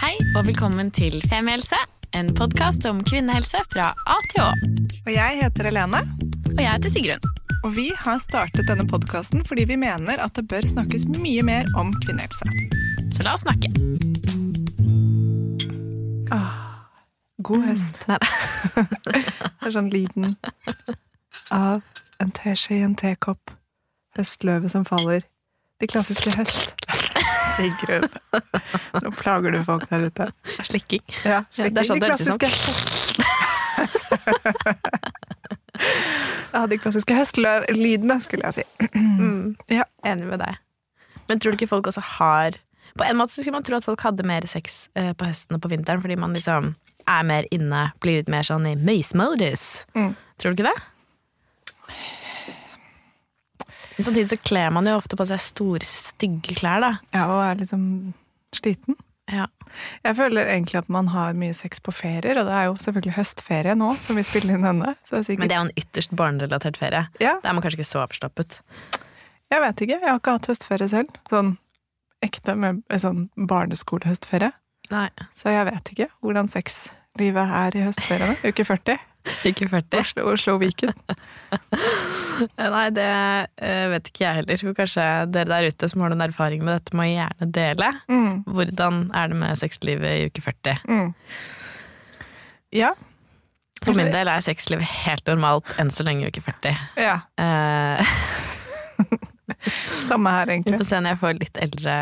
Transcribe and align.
Hei 0.00 0.14
og 0.32 0.46
velkommen 0.46 0.88
til 0.96 1.18
Femihelse, 1.28 1.76
en 2.16 2.30
podkast 2.32 2.86
om 2.88 3.02
kvinnehelse 3.04 3.60
fra 3.68 3.90
A 4.08 4.14
til 4.30 4.40
Å. 4.46 4.46
Og 5.04 5.10
jeg 5.12 5.36
heter 5.42 5.68
Helene, 5.68 6.00
Og 6.54 6.62
jeg 6.62 6.70
heter 6.70 6.92
Sigrun. 6.94 7.26
og 7.64 7.74
vi 7.76 7.90
har 7.92 8.16
startet 8.18 8.64
denne 8.70 8.86
podkasten 8.88 9.44
fordi 9.44 9.66
vi 9.68 9.76
mener 9.76 10.16
at 10.24 10.32
det 10.34 10.46
bør 10.48 10.64
snakkes 10.64 11.04
mye 11.18 11.42
mer 11.44 11.68
om 11.76 11.92
kvinnehelse. 12.06 12.48
Så 13.12 13.26
la 13.26 13.34
oss 13.36 13.44
snakke. 13.44 13.68
God 17.42 17.62
høst. 17.68 18.00
Nei, 18.08 18.18
Det 19.04 19.68
er 19.68 19.76
sånn 19.76 19.92
lyden 19.92 20.36
av 21.52 21.84
en 22.20 22.32
teskje 22.36 22.80
i 22.80 22.84
en 22.88 22.96
tekopp. 22.96 23.52
Høstløvet 24.16 24.72
som 24.72 24.88
faller. 24.88 25.28
De 25.80 25.88
klassiske 25.88 26.32
høst... 26.40 26.76
Sigrun, 27.60 28.08
nå 29.04 29.12
plager 29.20 29.54
du 29.54 29.60
folk 29.66 29.84
der 29.90 30.08
ute. 30.08 30.30
Slikking. 30.64 31.04
Ja, 31.28 31.42
det 31.60 31.70
er 31.70 31.88
sånn 31.88 32.00
de 32.00 32.06
det 32.06 32.14
høres 32.16 32.28
ut 32.30 32.40
de 36.70 36.78
klassiske 36.80 37.14
høstlydene, 37.16 38.16
skulle 38.24 38.50
jeg 38.50 38.60
si. 38.60 38.64
Mm, 38.96 39.56
Ja. 39.78 39.86
enig 40.06 40.26
med 40.30 40.42
deg. 40.42 40.58
Men 41.30 41.40
tror 41.40 41.54
du 41.54 41.60
ikke 41.60 41.70
folk 41.70 41.86
også 41.86 42.02
har 42.18 42.56
På 42.98 43.04
en 43.06 43.20
måte 43.20 43.30
skulle 43.36 43.54
man 43.54 43.62
tro 43.66 43.76
at 43.78 43.86
folk 43.86 44.02
hadde 44.02 44.24
mer 44.26 44.42
sex 44.50 44.88
eh, 44.98 45.12
på 45.14 45.28
høsten 45.28 45.54
og 45.56 45.62
på 45.62 45.70
vinteren, 45.70 46.02
fordi 46.02 46.16
man 46.18 46.34
liksom 46.34 46.72
er 47.10 47.22
mer 47.26 47.46
inne, 47.54 47.84
blir 48.02 48.18
litt 48.18 48.30
mer 48.30 48.42
sånn 48.46 48.66
i 48.66 48.74
møysmodus. 48.78 49.84
Mm. 49.94 50.10
Tror 50.42 50.52
du 50.52 50.58
ikke 50.58 50.72
det? 50.72 51.94
Men 54.00 54.06
samtidig 54.08 54.30
så 54.32 54.40
kler 54.40 54.70
man 54.72 54.88
jo 54.88 54.96
ofte 54.96 55.16
på 55.20 55.26
seg 55.28 55.40
store, 55.44 55.84
stygge 55.84 56.54
klær, 56.56 56.80
da. 56.80 56.90
Ja, 57.12 57.26
og 57.28 57.40
er 57.44 57.58
liksom 57.60 57.82
sliten. 58.56 58.96
Ja. 59.30 59.44
Jeg 60.02 60.16
føler 60.18 60.48
egentlig 60.50 60.80
at 60.80 60.88
man 60.90 61.10
har 61.12 61.36
mye 61.38 61.52
sex 61.54 61.78
på 61.84 61.92
ferier, 61.94 62.40
og 62.40 62.48
det 62.48 62.54
er 62.56 62.64
jo 62.70 62.78
selvfølgelig 62.80 63.12
høstferie 63.18 63.74
nå, 63.78 63.90
som 64.02 64.16
vi 64.18 64.24
spiller 64.26 64.56
inn 64.56 64.64
denne. 64.66 64.94
Så 65.04 65.20
det 65.20 65.26
sikkert... 65.28 65.44
Men 65.44 65.52
det 65.52 65.56
er 65.58 65.60
jo 65.60 65.66
en 65.68 65.82
ytterst 65.84 66.16
barnerelatert 66.18 66.80
ferie. 66.80 67.04
Ja, 67.22 67.36
Da 67.44 67.52
er 67.52 67.58
man 67.58 67.62
kanskje 67.66 67.82
ikke 67.82 67.90
så 67.92 68.00
avslappet. 68.06 68.56
jeg 69.52 69.62
vet 69.66 69.84
ikke. 69.84 69.98
Jeg 70.00 70.08
har 70.08 70.18
ikke 70.22 70.34
hatt 70.38 70.48
høstferie 70.50 70.88
selv. 70.90 71.20
Sånn 71.30 71.52
ekte 72.24 72.56
med 72.56 72.80
sånn 73.04 73.28
barneskolehøstferie. 73.36 74.50
Nei, 74.90 75.06
Så 75.36 75.52
jeg 75.52 75.68
vet 75.68 75.92
ikke 75.94 76.08
hvordan 76.24 76.48
sexlivet 76.50 77.54
er 77.60 77.76
i 77.78 77.84
høstferiene. 77.86 78.40
Uke 78.48 78.64
40. 78.66 78.98
ikke 79.50 79.68
40. 79.70 79.98
Oslo, 80.00 80.24
Oslo 80.32 80.56
Viken. 80.60 80.92
Nei, 82.60 82.86
det 82.96 83.06
eh, 83.60 83.86
vet 83.92 84.08
ikke 84.10 84.24
jeg 84.24 84.38
heller. 84.40 84.74
Kanskje 84.78 85.06
dere 85.34 85.50
der 85.52 85.68
ute 85.72 85.88
som 85.92 86.00
har 86.04 86.12
noen 86.12 86.24
erfaring 86.24 86.64
med 86.64 86.78
dette, 86.78 86.96
må 86.96 87.06
gjerne 87.08 87.50
dele. 87.52 87.90
Mm, 88.10 88.42
Hvordan 88.48 89.00
er 89.16 89.32
det 89.32 89.40
med 89.42 89.60
sexlivet 89.60 90.10
i 90.18 90.26
uke 90.30 90.44
40? 90.44 90.84
mm. 90.88 91.14
Ja. 92.72 92.92
For 93.82 93.96
min 93.96 94.12
del 94.12 94.28
er 94.28 94.42
sexlivet 94.44 94.84
helt 95.06 95.26
normalt 95.26 95.70
enn 95.80 95.88
så 95.90 96.04
lenge 96.06 96.26
i 96.26 96.30
uke 96.30 96.42
40. 96.44 96.76
ja. 97.00 97.16
Eh, 97.40 98.14
Samme 100.06 100.30
her, 100.32 100.50
egentlig. 100.52 100.72
vi 100.76 100.78
får 100.80 100.88
se 100.88 101.00
når 101.02 101.14
jeg 101.14 101.20
får 101.20 101.38
litt 101.40 101.58
eldre, 101.64 101.94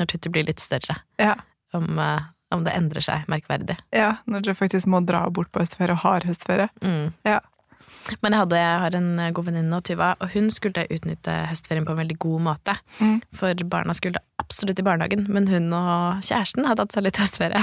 når 0.00 0.10
Tutti 0.10 0.30
blir 0.34 0.44
litt 0.48 0.60
større, 0.62 0.96
Ja. 1.22 1.34
om, 1.74 1.98
eh, 1.98 2.20
om 2.54 2.64
det 2.66 2.74
endrer 2.76 3.04
seg 3.04 3.26
merkverdig. 3.30 3.76
ja. 3.94 4.16
Når 4.26 4.44
dere 4.46 4.54
faktisk 4.58 4.86
må 4.90 5.02
dra 5.06 5.24
bort 5.30 5.50
på 5.52 5.60
høstferie 5.64 5.92
og 5.96 6.04
har 6.06 6.24
høstferie. 6.28 6.68
Mm. 6.82 7.12
Ja. 7.26 7.40
Men 8.20 8.34
jeg, 8.34 8.40
hadde, 8.42 8.56
jeg 8.60 8.80
har 8.82 8.94
en 8.98 9.10
god 9.32 9.44
venninne, 9.46 9.78
Tuva, 9.86 10.10
og 10.20 10.28
hun 10.34 10.50
skulle 10.52 10.82
utnytte 10.92 11.32
høstferien 11.48 11.86
på 11.86 11.94
en 11.94 12.00
veldig 12.02 12.16
god 12.20 12.42
måte. 12.44 12.74
Mm. 13.00 13.14
For 13.32 13.62
barna 13.72 13.94
skulle 13.96 14.20
absolutt 14.42 14.78
i 14.82 14.84
barnehagen, 14.84 15.22
men 15.32 15.46
hun 15.48 15.70
og 15.72 16.20
kjæresten 16.26 16.66
hadde 16.68 16.84
hatt 16.84 16.92
seg 16.92 17.06
litt 17.06 17.20
høstferie. 17.22 17.62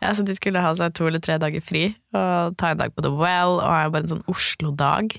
Ja, 0.00 0.14
så 0.16 0.24
de 0.24 0.34
skulle 0.38 0.62
ha 0.64 0.70
seg 0.78 0.94
to 0.96 1.04
eller 1.10 1.20
tre 1.22 1.36
dager 1.42 1.60
fri, 1.64 1.82
og 2.16 2.56
ta 2.60 2.70
en 2.72 2.80
dag 2.80 2.94
på 2.96 3.04
The 3.04 3.12
Well, 3.12 3.58
og 3.60 3.68
ha 3.68 3.90
bare 3.92 4.06
en 4.08 4.14
sånn 4.14 4.24
Oslo-dag 4.32 5.18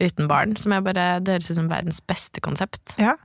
uten 0.00 0.30
barn, 0.30 0.54
som 0.56 0.72
jeg 0.72 0.86
bare, 0.86 1.08
det 1.20 1.34
høres 1.34 1.50
ut 1.50 1.58
som 1.58 1.66
verdens 1.68 1.98
beste 2.08 2.40
konsept. 2.44 2.94
Ja. 3.02 3.16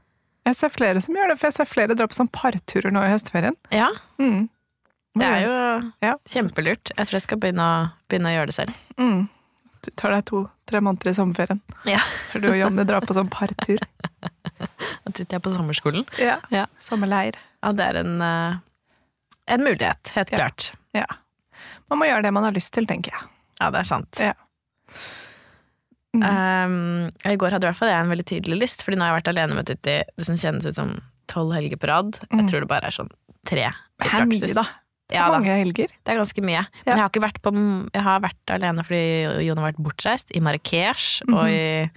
Jeg 0.45 0.57
ser 0.57 0.73
flere 0.73 1.01
som 1.01 1.15
gjør 1.17 1.31
det, 1.31 1.37
for 1.39 1.47
jeg 1.51 1.55
ser 1.59 1.69
flere 1.69 1.95
dra 1.97 2.09
på 2.09 2.17
sånn 2.17 2.33
parturer 2.33 2.91
nå 2.93 3.05
i 3.05 3.13
høstferien. 3.13 3.55
Ja, 3.73 3.91
Mm. 4.19 4.49
Det 5.15 5.27
er 5.31 5.41
jo 5.45 5.53
ja. 6.03 6.13
kjempelurt. 6.27 6.91
Jeg 6.97 7.07
tror 7.07 7.17
jeg 7.19 7.23
skal 7.25 7.39
begynne 7.39 7.63
å, 7.63 7.75
begynne 8.11 8.31
å 8.31 8.35
gjøre 8.35 8.49
det 8.51 8.55
selv. 8.57 8.73
Mm. 8.99 9.21
Du 9.85 9.89
tar 9.95 10.11
deg 10.15 10.25
to-tre 10.27 10.81
måneder 10.81 11.11
i 11.11 11.13
sommerferien. 11.15 11.61
Ja. 11.87 11.99
For 12.31 12.41
du 12.43 12.49
og 12.51 12.57
Janne 12.59 12.85
drar 12.89 13.05
på 13.05 13.15
sånn 13.17 13.29
partur. 13.31 13.79
Da 15.05 15.11
sitter 15.13 15.35
jeg 15.37 15.43
på 15.45 15.51
sommerskolen. 15.53 16.05
Ja. 16.17 16.39
Ja. 16.49 16.63
Sommerleir. 16.81 17.35
Ja, 17.61 17.71
det 17.77 17.85
er 17.85 17.97
en, 17.99 18.15
eh, 18.25 18.55
en 19.53 19.63
mulighet, 19.63 20.09
helt 20.15 20.31
Ja. 20.31 20.37
klart. 20.39 20.71
Ja. 20.97 21.05
Man 21.91 21.99
må 22.01 22.07
gjøre 22.09 22.23
det 22.25 22.31
man 22.33 22.43
har 22.47 22.55
lyst 22.55 22.71
til, 22.73 22.87
tenker 22.89 23.11
jeg. 23.13 23.27
Ja, 23.61 23.69
det 23.71 23.79
er 23.83 23.89
sant. 23.89 24.17
Ja. 24.19 24.33
Mm. 26.15 26.23
Um, 26.23 27.11
I 27.27 27.35
går 27.35 27.51
hadde 27.51 27.67
i 27.67 27.69
hvert 27.69 27.77
fall 27.79 27.91
jeg 27.91 27.99
en 28.05 28.11
veldig 28.13 28.25
tydelig 28.29 28.57
lyst, 28.61 28.83
Fordi 28.85 28.95
nå 28.97 29.03
har 29.03 29.11
jeg 29.13 29.19
vært 29.21 29.31
alene 29.33 29.57
med 29.57 29.67
Tutti 29.67 29.95
det 30.15 30.25
som 30.27 30.37
kjennes 30.39 30.65
ut 30.69 30.77
som 30.77 30.93
tolv 31.31 31.51
helger 31.57 31.77
på 31.81 31.89
rad. 31.91 32.15
Jeg 32.23 32.39
Mm. 32.39 32.47
tror 32.49 32.59
det 32.63 32.69
bare 32.71 32.87
er 32.87 32.95
sånn 32.95 33.11
tre 33.45 33.65
i 33.67 33.73
Det 33.99 34.13
er 34.13 34.25
mye, 34.25 34.53
da. 34.55 34.63
Ja, 35.13 35.27
da. 35.29 35.37
Mange 35.37 35.53
helger. 35.59 35.91
Det 35.93 36.13
er 36.13 36.17
ganske 36.17 36.41
mye. 36.41 36.63
Ja. 36.63 36.81
Men 36.87 36.95
jeg 36.95 37.03
har 37.03 37.11
ikke 37.11 37.25
vært 37.27 37.41
på 37.45 37.53
Jeg 37.53 38.05
har 38.07 38.21
vært 38.23 38.53
alene 38.55 38.85
fordi 38.87 39.05
Jon 39.45 39.61
har 39.61 39.69
vært 39.69 39.81
bortreist. 39.85 40.33
I 40.33 40.41
Marrakech 40.41 41.07
og 41.29 41.43
i 41.51 41.89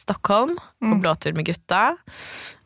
Stockholm. 0.00 0.56
På. 0.56 0.94
Mm. 0.94 1.00
blåtur 1.04 1.36
med 1.36 1.48
gutta. 1.48 1.84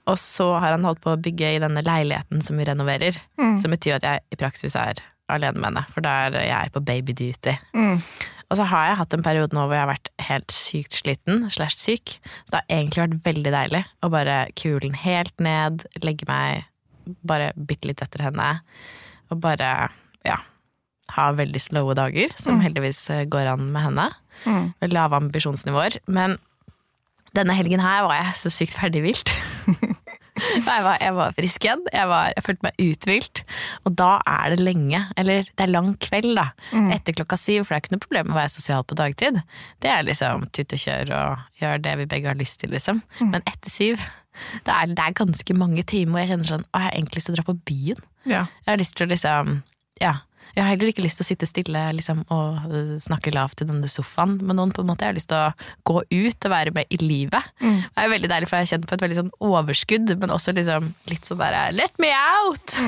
Og 0.08 0.16
så 0.20 0.48
har 0.56 0.72
han 0.72 0.87
holdt 0.87 1.03
på 1.04 1.12
å 1.12 1.20
bygge 1.20 1.53
i 1.56 1.60
denne 1.62 1.82
leiligheten 1.84 2.42
som 2.44 2.56
vi 2.58 2.66
renoverer. 2.69 3.19
Mm. 3.41 3.58
Som 3.60 3.75
betyr 3.75 3.98
at 3.98 4.06
jeg 4.06 4.25
i 4.32 4.41
praksis 4.41 4.78
er 4.78 5.03
alene 5.28 5.60
med 5.60 5.69
henne, 5.69 5.84
for 5.92 6.04
da 6.04 6.14
er 6.28 6.38
jeg 6.47 6.72
på 6.72 6.81
baby 6.88 7.12
duty. 7.12 7.53
Mm. 7.76 7.98
Og 8.48 8.56
så 8.56 8.64
har 8.70 8.87
jeg 8.88 8.98
hatt 9.03 9.14
en 9.14 9.25
periode 9.26 9.53
nå 9.53 9.66
hvor 9.66 9.76
jeg 9.76 9.84
har 9.84 9.91
vært 9.91 10.10
helt 10.25 10.54
sykt 10.54 10.97
sliten, 10.97 11.44
slash 11.53 11.76
syk. 11.76 12.14
Så 12.47 12.54
det 12.54 12.62
har 12.62 12.78
egentlig 12.78 13.04
vært 13.04 13.26
veldig 13.26 13.53
deilig 13.53 13.82
å 14.00 14.10
bare 14.14 14.38
kule 14.56 14.81
den 14.87 14.97
helt 14.97 15.34
ned, 15.44 15.84
legge 16.00 16.28
meg 16.31 16.64
bare 17.28 17.53
bitte 17.56 17.91
litt 17.91 18.03
etter 18.04 18.25
henne, 18.26 18.48
og 19.31 19.41
bare, 19.44 19.89
ja, 20.27 20.37
ha 21.16 21.31
veldig 21.33 21.61
slowe 21.61 21.94
dager, 21.97 22.34
som 22.39 22.59
Mm. 22.59 22.65
heldigvis 22.66 23.00
eh, 23.11 23.25
går 23.25 23.47
an 23.55 23.71
med 23.72 23.83
henne. 23.83 24.09
Mm. 24.44 24.72
Med 24.81 24.93
lave 24.93 25.16
ambisjonsnivåer. 25.16 25.99
Men 26.06 26.39
denne 27.34 27.55
helgen 27.56 27.81
her 27.81 28.05
var 28.06 28.15
jeg 28.22 28.34
så 28.44 28.50
sykt 28.53 28.77
ferdigvilt. 28.78 29.33
Jeg 30.38 30.83
var, 30.84 31.00
jeg 31.03 31.15
var 31.17 31.33
frisk 31.34 31.65
igjen, 31.67 31.81
jeg, 31.91 32.06
var, 32.06 32.28
jeg 32.31 32.44
følte 32.47 32.62
meg 32.69 32.77
uthvilt. 32.78 33.41
Og 33.88 33.97
da 33.99 34.21
er 34.22 34.53
det 34.55 34.61
lenge, 34.62 35.00
eller 35.19 35.43
det 35.49 35.65
er 35.65 35.72
lang 35.72 35.88
kveld, 35.99 36.28
da. 36.38 36.44
Mm. 36.71 36.93
Etter 36.94 37.17
klokka 37.19 37.34
syv, 37.41 37.65
for 37.67 37.75
det 37.75 37.78
er 37.81 37.83
ikke 37.83 37.94
noe 37.97 38.05
problem 38.05 38.28
med 38.28 38.37
å 38.37 38.38
være 38.38 38.53
sosial 38.55 38.84
på 38.87 38.94
dagtid. 39.00 39.41
Det 39.83 39.91
er 39.91 40.06
liksom 40.06 40.44
tut 40.55 40.77
og 40.77 40.83
kjør 40.84 41.11
og 41.19 41.59
gjør 41.59 41.83
det 41.88 41.97
vi 41.99 42.06
begge 42.15 42.31
har 42.31 42.38
lyst 42.38 42.61
til, 42.62 42.71
liksom. 42.71 43.03
Mm. 43.19 43.33
Men 43.34 43.43
etter 43.50 43.75
syv, 43.75 44.06
det 44.66 44.75
er, 44.75 44.94
det 44.94 45.04
er 45.04 45.19
ganske 45.19 45.59
mange 45.59 45.84
timer 45.88 46.15
hvor 46.15 46.22
jeg 46.25 46.32
kjenner 46.32 46.53
sånn 46.53 46.65
Å, 46.69 46.78
jeg 46.78 46.87
har 46.87 46.97
egentlig 46.97 47.21
lyst 47.21 47.31
til 47.31 47.34
å 47.34 47.38
dra 47.38 47.47
på 47.49 47.59
byen. 47.71 48.00
Ja. 48.28 48.43
Jeg 48.65 48.72
har 48.72 48.82
lyst 48.82 48.97
til 48.99 49.09
å 49.09 49.12
liksom 49.12 49.60
Ja. 50.03 50.15
Jeg 50.56 50.65
har 50.65 50.72
heller 50.72 50.88
ikke 50.91 51.03
lyst 51.04 51.21
til 51.21 51.26
å 51.26 51.28
sitte 51.28 51.47
stille 51.47 51.81
liksom, 51.94 52.22
og 52.34 52.71
øh, 52.72 52.94
snakke 53.04 53.31
lavt 53.34 53.60
i 53.62 53.66
denne 53.69 53.87
sofaen 53.93 54.38
med 54.41 54.56
noen. 54.56 54.72
på 54.75 54.81
en 54.82 54.88
måte. 54.88 55.04
Jeg 55.04 55.12
har 55.12 55.19
lyst 55.19 55.28
til 55.31 55.37
å 55.38 55.53
gå 55.87 56.00
ut 56.09 56.47
og 56.49 56.50
være 56.50 56.72
med 56.75 56.88
i 56.91 56.99
livet. 57.03 57.50
Mm. 57.60 57.82
Det 57.84 58.04
er 58.04 58.15
veldig 58.15 58.31
deilig, 58.32 58.49
for 58.49 58.56
jeg 58.56 58.66
har 58.66 58.72
kjent 58.72 58.88
på 58.88 58.97
et 58.97 59.04
veldig 59.04 59.19
sånn 59.21 59.34
overskudd, 59.44 60.15
men 60.19 60.32
også 60.34 60.56
liksom, 60.56 60.88
litt 61.12 61.28
sånn 61.28 61.44
der 61.44 61.76
Let 61.76 62.00
me 62.03 62.10
out! 62.16 62.78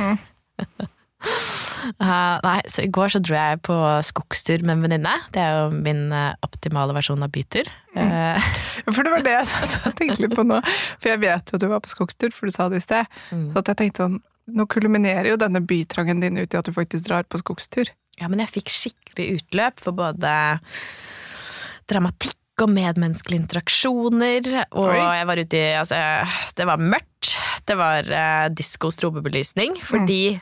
Uh, 1.21 2.39
nei, 2.47 2.59
så 2.71 2.85
I 2.85 2.91
går 2.93 3.13
så 3.15 3.21
dro 3.25 3.37
jeg 3.37 3.61
på 3.67 3.77
skogstur 4.07 4.65
med 4.65 4.77
en 4.77 4.87
venninne. 4.87 5.15
Det 5.35 5.43
er 5.43 5.59
jo 5.59 5.69
min 5.75 6.09
uh, 6.15 6.33
optimale 6.47 6.97
versjon 6.97 7.27
av 7.27 7.33
bytur. 7.35 7.71
Uh, 7.97 8.51
For 8.95 9.05
det 9.07 9.15
var 9.15 9.27
det 9.27 9.37
jeg 9.37 9.95
tenkte 10.01 10.21
litt 10.25 10.37
på 10.39 10.47
nå. 10.47 10.61
For 10.99 11.13
jeg 11.13 11.23
vet 11.27 11.53
jo 11.53 11.61
at 11.61 11.65
du 11.65 11.71
var 11.71 11.85
på 11.85 11.93
skogstur, 11.93 12.35
for 12.35 12.49
du 12.49 12.55
sa 12.55 12.69
det 12.73 12.83
i 12.83 12.87
sted. 12.87 13.09
Mm. 13.31 13.51
Så 13.53 13.65
jeg 13.65 13.81
tenkte 13.85 14.07
sånn 14.07 14.21
Nå 14.51 14.65
kulminerer 14.67 15.29
jo 15.29 15.37
denne 15.39 15.61
bytrangen 15.63 16.19
din 16.25 16.41
ut 16.41 16.51
i 16.51 16.59
at 16.59 16.67
du 16.67 16.73
faktisk 16.75 17.05
drar 17.07 17.23
på 17.31 17.39
skogstur. 17.39 17.93
Ja, 18.19 18.27
men 18.27 18.41
jeg 18.43 18.51
fikk 18.51 18.73
skikkelig 18.75 19.27
utløp 19.37 19.79
for 19.79 19.95
både 19.95 20.33
dramatikk 21.87 22.65
og 22.65 22.73
medmenneskelige 22.75 23.45
interaksjoner. 23.45 24.51
Og 24.75 24.91
Oi. 24.91 24.99
jeg 24.99 25.29
var 25.31 25.43
ute 25.45 25.61
i 25.61 25.65
Altså, 25.79 26.01
det 26.59 26.67
var 26.67 26.83
mørkt. 26.83 27.33
Det 27.69 27.77
var 27.79 28.11
uh, 28.11 28.49
disko 28.51 28.91
strobebelysning. 28.91 29.79
Fordi 29.87 30.41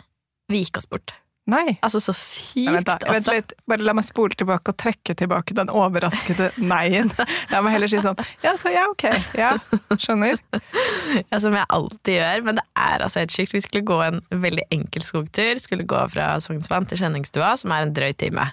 vi 0.48 0.64
gikk 0.64 0.80
oss 0.80 0.88
bort. 0.90 1.14
Nei. 1.48 1.78
Altså, 1.80 1.96
så 2.04 2.12
sykt. 2.12 2.58
Ja, 2.60 2.74
vent, 2.76 2.88
da. 2.90 2.98
Vent 3.08 3.28
litt. 3.32 3.54
Bare 3.70 3.84
la 3.86 3.94
meg 3.96 4.04
spole 4.04 4.36
tilbake 4.36 4.68
og 4.68 4.76
trekke 4.80 5.14
tilbake 5.16 5.54
den 5.56 5.70
overraskede 5.72 6.50
nei-en. 6.72 7.08
La 7.48 7.62
meg 7.64 7.72
heller 7.78 7.88
si 7.88 8.02
sånn 8.04 8.18
Ja, 8.44 8.52
så 8.60 8.68
ja, 8.74 8.82
ok. 8.92 9.06
Ja, 9.38 9.54
skjønner. 9.96 10.36
Ja, 11.30 11.38
som 11.40 11.56
jeg 11.56 11.64
alltid 11.72 12.18
gjør. 12.18 12.44
Men 12.44 12.60
det 12.60 12.66
er 12.76 13.04
altså 13.06 13.22
helt 13.22 13.32
sykt. 13.32 13.54
Vi 13.56 13.62
skulle 13.64 13.88
gå 13.88 13.96
en 14.04 14.20
veldig 14.28 14.66
enkel 14.76 15.04
skogtur. 15.06 15.56
Skulle 15.62 15.88
gå 15.88 16.02
fra 16.12 16.34
Sognsvann 16.44 16.88
til 16.90 17.00
Skjenningstua, 17.00 17.54
som 17.56 17.72
er 17.72 17.86
en 17.86 17.96
drøy 17.96 18.12
time. 18.20 18.50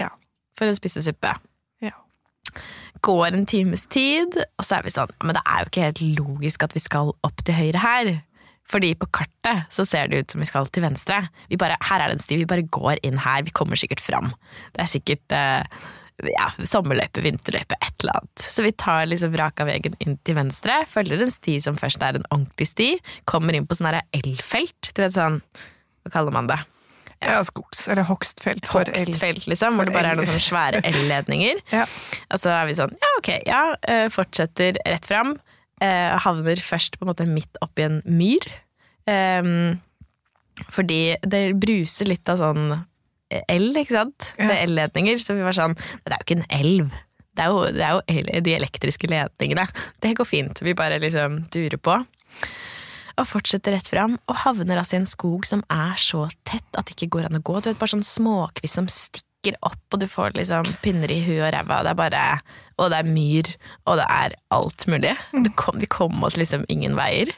Ja. 0.00 0.08
For 0.56 0.70
å 0.70 0.78
spise 0.80 1.04
suppe. 1.04 1.34
Ja. 1.84 1.92
Går 3.04 3.36
en 3.36 3.44
times 3.52 3.84
tid, 3.92 4.40
og 4.56 4.64
så 4.64 4.78
er 4.78 4.88
vi 4.88 4.92
sånn 4.96 5.12
Men 5.24 5.36
det 5.36 5.44
er 5.44 5.60
jo 5.60 5.70
ikke 5.70 5.84
helt 5.90 6.02
logisk 6.16 6.64
at 6.64 6.72
vi 6.76 6.80
skal 6.88 7.12
opp 7.20 7.44
til 7.44 7.60
høyre 7.60 7.84
her. 7.84 8.14
Fordi 8.70 8.92
på 8.98 9.08
kartet 9.10 9.66
så 9.74 9.84
ser 9.88 10.10
det 10.10 10.20
ut 10.22 10.34
som 10.34 10.42
vi 10.42 10.48
skal 10.48 10.68
til 10.70 10.84
venstre. 10.84 11.24
Vi 11.50 11.58
bare, 11.60 11.78
her 11.88 12.04
er 12.04 12.12
det 12.12 12.18
en 12.20 12.22
sti, 12.22 12.38
vi 12.42 12.50
bare 12.50 12.66
går 12.70 13.00
inn 13.06 13.18
her, 13.24 13.42
vi 13.46 13.54
kommer 13.54 13.80
sikkert 13.80 14.02
fram. 14.04 14.30
Det 14.76 14.84
er 14.84 14.90
sikkert 14.92 15.34
eh, 15.34 15.80
ja, 16.30 16.48
sommerløype, 16.68 17.22
vinterløype, 17.24 17.76
et 17.80 18.04
eller 18.04 18.20
annet. 18.20 18.44
Så 18.44 18.64
vi 18.66 18.72
tar 18.78 19.06
liksom 19.10 19.34
raka 19.40 19.66
veien 19.68 19.96
inn 20.04 20.18
til 20.26 20.38
venstre, 20.38 20.82
følger 20.90 21.24
en 21.24 21.32
sti 21.34 21.58
som 21.64 21.78
først 21.80 22.02
er 22.04 22.18
en 22.20 22.28
ordentlig 22.30 22.68
sti, 22.70 22.90
kommer 23.30 23.56
inn 23.56 23.68
på 23.68 23.78
sånn 23.78 24.00
elfelt, 24.16 24.92
du 24.94 25.02
vet 25.02 25.16
sånn, 25.16 25.40
hva 26.04 26.14
kaller 26.14 26.36
man 26.36 26.50
det? 26.50 26.60
Ja, 27.20 27.42
skogs- 27.44 27.84
eller 27.92 28.06
hogstfelt 28.08 28.64
for 28.68 28.88
el. 28.88 28.94
Hogstfelt, 28.96 29.44
liksom, 29.50 29.76
hvor 29.76 29.88
det 29.88 29.92
bare 29.92 30.14
er 30.14 30.16
noen 30.16 30.28
sånne 30.28 30.40
svære 30.40 30.80
elledninger. 30.88 31.60
Ja. 31.72 31.84
Og 32.32 32.40
så 32.40 32.54
er 32.54 32.68
vi 32.70 32.76
sånn, 32.78 32.94
ja 33.02 33.10
ok, 33.18 33.30
ja, 33.48 33.62
eh, 33.92 34.06
fortsetter 34.12 34.80
rett 34.86 35.08
fram. 35.08 35.34
Eh, 35.82 36.16
Havner 36.24 36.60
først 36.64 36.98
på 36.98 37.06
en 37.06 37.12
måte 37.12 37.28
midt 37.28 37.60
oppi 37.64 37.86
en 37.86 38.00
myr. 38.08 38.46
Eh, 39.10 39.50
fordi 40.68 41.02
det 41.24 41.44
bruser 41.60 42.10
litt 42.10 42.28
av 42.28 42.40
sånn 42.40 42.64
el, 43.30 43.70
ikke 43.78 43.94
sant? 43.94 44.32
Ja. 44.36 44.48
Det 44.48 44.56
er 44.56 44.64
elledninger, 44.66 45.20
så 45.22 45.36
vi 45.38 45.46
var 45.46 45.56
sånn, 45.56 45.76
det 46.04 46.12
er 46.12 46.18
jo 46.18 46.26
ikke 46.26 46.40
en 46.40 46.50
elv. 46.60 46.96
Det 47.30 47.44
er 47.44 47.52
jo, 47.52 47.60
det 47.72 47.84
er 47.86 47.92
jo 47.94 48.40
de 48.48 48.56
elektriske 48.56 49.08
ledningene. 49.10 49.68
Det 50.02 50.16
går 50.18 50.28
fint. 50.28 50.62
Vi 50.66 50.74
bare 50.76 50.98
liksom 51.00 51.44
durer 51.54 51.78
på. 51.80 51.94
Og 53.20 53.28
fortsetter 53.28 53.74
rett 53.76 53.88
fram, 53.90 54.16
og 54.30 54.42
havner 54.42 54.80
altså 54.80 54.96
i 54.96 55.00
en 55.02 55.08
skog 55.08 55.46
som 55.48 55.62
er 55.72 55.94
så 56.00 56.26
tett 56.48 56.78
at 56.78 56.88
det 56.88 56.96
ikke 56.96 57.12
går 57.16 57.28
an 57.28 57.38
å 57.38 57.44
gå. 57.44 57.60
Du 57.60 57.70
vet, 57.70 57.78
bare 57.80 57.94
sånn 57.94 58.06
småkviss 58.06 58.78
som 58.80 58.88
stikker 58.90 59.29
opp, 59.64 59.80
og 59.92 60.00
du 60.02 60.06
får 60.10 60.36
liksom 60.36 60.68
pinner 60.84 61.10
i 61.12 61.20
huet 61.24 61.46
og 61.48 61.52
ræva. 61.54 61.82
Det 61.86 61.92
er 61.94 61.98
bare 61.98 62.24
Og 62.80 62.90
det 62.92 63.00
er 63.00 63.12
myr, 63.12 63.48
og 63.86 64.00
det 64.00 64.06
er 64.08 64.34
alt 64.56 64.86
mulig. 64.88 65.14
Det 65.32 65.52
kom, 65.56 65.80
vi 65.80 65.88
kom 65.90 66.22
oss 66.24 66.36
liksom 66.40 66.64
ingen 66.68 66.96
veier. 66.96 67.32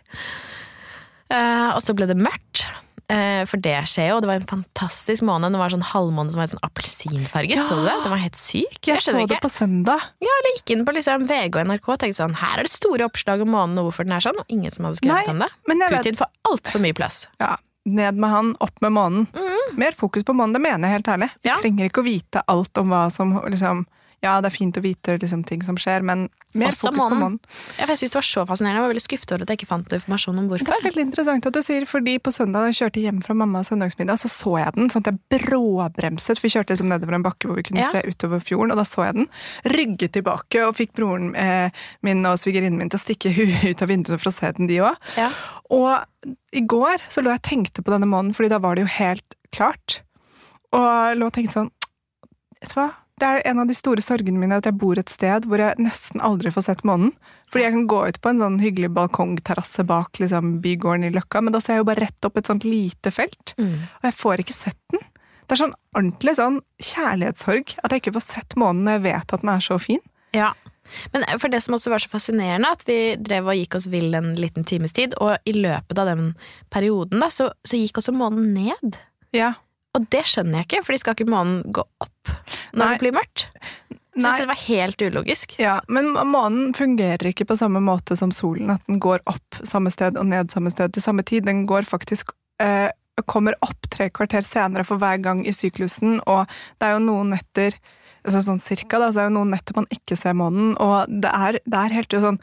Uh, 1.32 1.72
og 1.72 1.80
så 1.82 1.94
ble 1.96 2.06
det 2.06 2.18
mørkt. 2.18 2.66
Uh, 3.10 3.42
for 3.50 3.58
det 3.60 3.74
skjer 3.90 4.12
jo. 4.12 4.20
Det 4.22 4.30
var 4.30 4.38
en 4.38 4.46
fantastisk 4.48 5.24
måned. 5.26 5.50
Det 5.54 5.60
var 5.60 5.74
sånn 5.74 5.82
halvmåne 5.82 6.34
som 6.34 6.42
var 6.42 6.52
sånn 6.52 6.62
appelsinfarget. 6.66 7.58
Ja! 7.58 7.64
Så 7.66 7.80
du 7.80 7.82
det? 7.88 7.96
Den 8.04 8.14
var 8.14 8.22
helt 8.22 8.38
syk. 8.38 8.78
Jeg 8.86 9.00
så 9.00 9.08
skjønner 9.08 9.26
det 9.26 9.38
ikke. 9.38 9.48
på 9.48 9.52
søndag. 9.56 10.06
Ja, 10.22 10.36
eller 10.38 10.56
gikk 10.58 10.74
inn 10.76 10.86
på 10.86 10.94
liksom 10.98 11.26
VG 11.30 11.58
og 11.58 11.66
NRK 11.72 11.90
og 11.90 12.00
tenkte 12.04 12.20
sånn 12.20 12.38
Her 12.38 12.62
er 12.62 12.68
det 12.68 12.74
store 12.74 13.10
oppslag 13.10 13.42
om 13.44 13.52
månen 13.56 13.82
og 13.82 13.90
hvorfor 13.90 14.06
den 14.06 14.14
er 14.16 14.24
sånn. 14.24 14.38
Og 14.38 14.54
ingen 14.54 14.74
som 14.74 14.86
hadde 14.88 15.02
skrevet 15.02 15.26
Nei, 15.26 15.34
om 15.34 15.42
det. 15.42 15.50
Putin 15.66 16.14
vet 16.14 16.22
får 16.22 16.32
altfor 16.52 16.86
mye 16.86 16.96
plass. 17.02 17.24
Ja, 17.42 17.56
ned 17.84 18.14
med 18.18 18.30
han, 18.30 18.56
opp 18.60 18.80
med 18.80 18.92
månen. 18.92 19.26
Mer 19.76 19.92
fokus 19.96 20.24
på 20.24 20.32
månen, 20.36 20.52
det 20.52 20.60
mener 20.62 20.88
jeg 20.88 20.98
helt 21.00 21.08
ærlig. 21.08 21.30
Vi 21.42 21.48
Mm. 21.48 21.54
Ja. 21.54 21.56
trenger 21.62 21.88
ikke 21.88 22.00
å 22.02 22.04
vite 22.04 22.42
alt 22.46 22.78
om 22.78 22.88
hva 22.90 23.10
som 23.10 23.32
liksom 23.48 23.86
Ja, 24.22 24.36
det 24.40 24.52
er 24.52 24.54
fint 24.54 24.76
å 24.78 24.82
vite 24.84 25.16
liksom, 25.18 25.40
ting 25.42 25.64
som 25.66 25.74
skjer, 25.74 26.04
men 26.06 26.28
mer 26.54 26.68
Også 26.70 26.86
fokus 26.86 26.94
på 26.94 27.00
månen. 27.00 27.18
månen. 27.18 27.38
Ja, 27.78 27.86
jeg 27.90 27.98
synes 27.98 28.12
det 28.12 28.18
var 28.20 28.26
så 28.28 28.42
fascinerende. 28.46 28.78
Jeg 28.78 28.84
var 28.84 28.90
veldig 28.92 29.02
skuffet 29.02 29.32
over 29.34 29.42
at 29.42 29.50
jeg 29.50 29.58
ikke 29.58 29.68
fant 29.72 29.88
noe 29.90 29.98
informasjon 29.98 30.38
om 30.38 30.46
hvorfor. 30.52 30.68
Det 30.68 30.76
er 30.76 30.84
veldig 30.86 31.04
interessant 31.08 31.48
at 31.48 31.56
du 31.56 31.60
sier, 31.66 31.86
fordi 31.90 32.14
på 32.22 32.30
søndag 32.30 32.62
da 32.62 32.70
jeg 32.70 32.78
kjørte 32.78 33.02
hjem 33.02 33.18
fra 33.24 33.34
mammas 33.34 33.72
søndagsmiddag, 33.72 34.20
så 34.22 34.30
så 34.30 34.52
jeg 34.60 34.74
den, 34.76 34.92
sånn 34.94 35.02
at 35.02 35.10
jeg 35.10 35.42
bråbremset, 35.42 36.38
for 36.38 36.46
vi 36.46 36.52
kjørte 36.54 36.74
liksom 36.76 36.92
nedover 36.92 37.18
en 37.18 37.24
bakke 37.26 37.48
hvor 37.50 37.58
vi 37.58 37.64
kunne 37.66 37.82
Ja. 37.82 37.90
se 37.90 38.04
utover 38.06 38.38
fjorden, 38.46 38.70
og 38.70 38.78
da 38.78 38.84
så 38.86 39.06
jeg 39.08 39.14
den. 39.18 39.28
Rygget 39.74 40.12
tilbake 40.14 40.62
og 40.68 40.76
fikk 40.78 40.94
broren 40.94 41.34
eh, 41.34 41.70
min 42.06 42.22
og 42.30 42.38
svigerinnen 42.38 42.78
min 42.78 42.90
til 42.94 43.00
å 43.00 43.02
stikke 43.02 43.34
huet 43.34 43.64
ut 43.74 43.82
av 43.82 43.88
vinduene 43.90 44.20
for 44.22 44.30
å 44.30 44.36
se 44.38 44.52
den, 44.54 44.70
de 44.70 44.78
òg. 44.86 44.96
Ja. 45.18 45.32
Og 45.74 45.98
i 46.54 46.60
går 46.62 47.02
så 47.10 47.26
lå 47.26 47.34
jeg 47.34 47.42
og 47.42 47.48
tenkte 47.50 47.82
på 47.82 47.90
denne 47.90 48.06
månen, 48.06 48.30
fordi 48.38 48.54
da 48.54 48.62
var 48.62 48.76
det 48.78 48.86
jo 48.86 48.92
helt 49.02 49.34
klart. 49.50 50.02
Og 50.70 51.16
lå 51.18 51.26
og 51.26 51.34
tenkte 51.34 51.58
sånn 51.58 51.72
Vet 52.62 52.70
du 52.70 52.78
hva? 52.78 52.90
Det 53.22 53.28
er 53.28 53.44
en 53.46 53.60
av 53.62 53.68
de 53.70 53.74
store 53.78 54.02
sorgene 54.02 54.40
mine 54.42 54.56
at 54.58 54.66
jeg 54.66 54.74
bor 54.82 54.98
et 54.98 55.10
sted 55.12 55.44
hvor 55.46 55.60
jeg 55.62 55.78
nesten 55.78 56.18
aldri 56.26 56.50
får 56.50 56.64
sett 56.66 56.80
månen. 56.88 57.12
Fordi 57.52 57.62
jeg 57.68 57.74
kan 57.76 57.84
gå 57.92 58.00
ut 58.08 58.18
på 58.24 58.32
en 58.32 58.40
sånn 58.42 58.56
hyggelig 58.58 58.88
balkongterrasse 58.96 59.84
bak 59.86 60.18
liksom, 60.18 60.56
bygården 60.64 61.06
i 61.06 61.12
Løkka, 61.14 61.42
men 61.44 61.54
da 61.54 61.60
ser 61.62 61.76
jeg 61.76 61.84
jo 61.84 61.88
bare 61.92 62.02
rett 62.08 62.26
opp 62.26 62.40
et 62.40 62.50
sånt 62.50 62.66
lite 62.66 63.12
felt, 63.14 63.54
Mm. 63.60 63.76
og 64.00 64.08
jeg 64.08 64.16
får 64.18 64.42
ikke 64.42 64.56
sett 64.56 64.80
den. 64.90 65.04
Det 65.46 65.54
er 65.54 65.60
sånn 65.62 65.74
ordentlig 65.94 66.34
sånn 66.38 66.58
kjærlighetssorg 66.82 67.74
at 67.84 67.92
jeg 67.92 68.02
ikke 68.02 68.14
får 68.16 68.24
sett 68.26 68.54
månen 68.58 68.84
når 68.86 68.92
jeg 68.98 69.04
vet 69.06 69.32
at 69.36 69.40
den 69.44 69.50
er 69.54 69.60
så 69.60 69.78
fin. 69.78 70.02
Ja. 70.34 70.52
Men 71.12 71.22
for 71.38 71.48
det 71.52 71.62
som 71.62 71.74
også 71.76 71.90
var 71.92 72.02
så 72.02 72.10
fascinerende, 72.10 72.72
at 72.72 72.82
vi 72.88 73.14
drev 73.22 73.46
og 73.46 73.54
gikk 73.54 73.76
oss 73.78 73.86
vill 73.92 74.14
en 74.18 74.34
liten 74.34 74.64
times 74.66 74.92
tid, 74.96 75.14
og 75.20 75.36
i 75.46 75.52
løpet 75.54 75.98
av 75.98 76.08
den 76.10 76.32
perioden 76.74 77.20
da, 77.22 77.28
så, 77.30 77.52
så 77.62 77.78
gikk 77.78 78.00
også 78.02 78.14
månen 78.16 78.50
ned. 78.56 78.96
Ja. 79.32 79.52
Og 79.92 80.06
det 80.12 80.22
skjønner 80.28 80.62
jeg 80.62 80.68
ikke, 80.68 80.84
for 80.86 80.94
de 80.94 81.00
skal 81.02 81.16
ikke 81.16 81.32
månen 81.32 81.58
gå 81.74 81.84
opp 82.00 82.32
når 82.72 82.80
Nei. 82.80 82.92
det 82.92 83.02
blir 83.02 83.16
mørkt? 83.16 83.48
Så 84.12 84.32
det 84.36 84.46
var 84.48 84.58
helt 84.66 85.02
ulogisk. 85.02 85.54
Ja, 85.60 85.78
men 85.88 86.10
månen 86.12 86.74
fungerer 86.76 87.30
ikke 87.30 87.46
på 87.48 87.56
samme 87.56 87.80
måte 87.80 88.16
som 88.16 88.32
solen, 88.34 88.74
at 88.74 88.84
den 88.88 89.00
går 89.00 89.22
opp 89.28 89.62
samme 89.64 89.92
sted 89.92 90.18
og 90.20 90.28
ned 90.28 90.52
samme 90.52 90.72
sted 90.72 90.92
til 90.92 91.04
samme 91.04 91.24
tid. 91.24 91.46
Den 91.48 91.64
går 91.68 91.88
faktisk 91.88 92.34
eh, 92.60 92.92
kommer 93.28 93.56
opp 93.64 93.88
tre 93.92 94.10
kvarter 94.12 94.44
senere 94.44 94.84
for 94.88 95.00
hver 95.00 95.20
gang 95.24 95.42
i 95.48 95.54
syklusen, 95.56 96.20
og 96.28 96.44
det 96.80 96.88
er 96.88 96.96
jo 96.96 97.04
noen 97.06 97.32
netter 97.36 97.76
altså 98.22 98.42
sånn 98.46 98.62
cirka 98.62 99.00
da, 99.02 99.10
så 99.10 99.24
er 99.24 99.30
jo 99.30 99.36
noen 99.38 99.52
netter 99.56 99.76
man 99.76 99.88
ikke 99.92 100.16
ser 100.18 100.36
månen, 100.38 100.74
og 100.80 101.10
det 101.10 101.32
er, 101.32 101.58
det 101.64 101.78
er 101.78 101.96
helt 101.96 102.20
sånn 102.22 102.38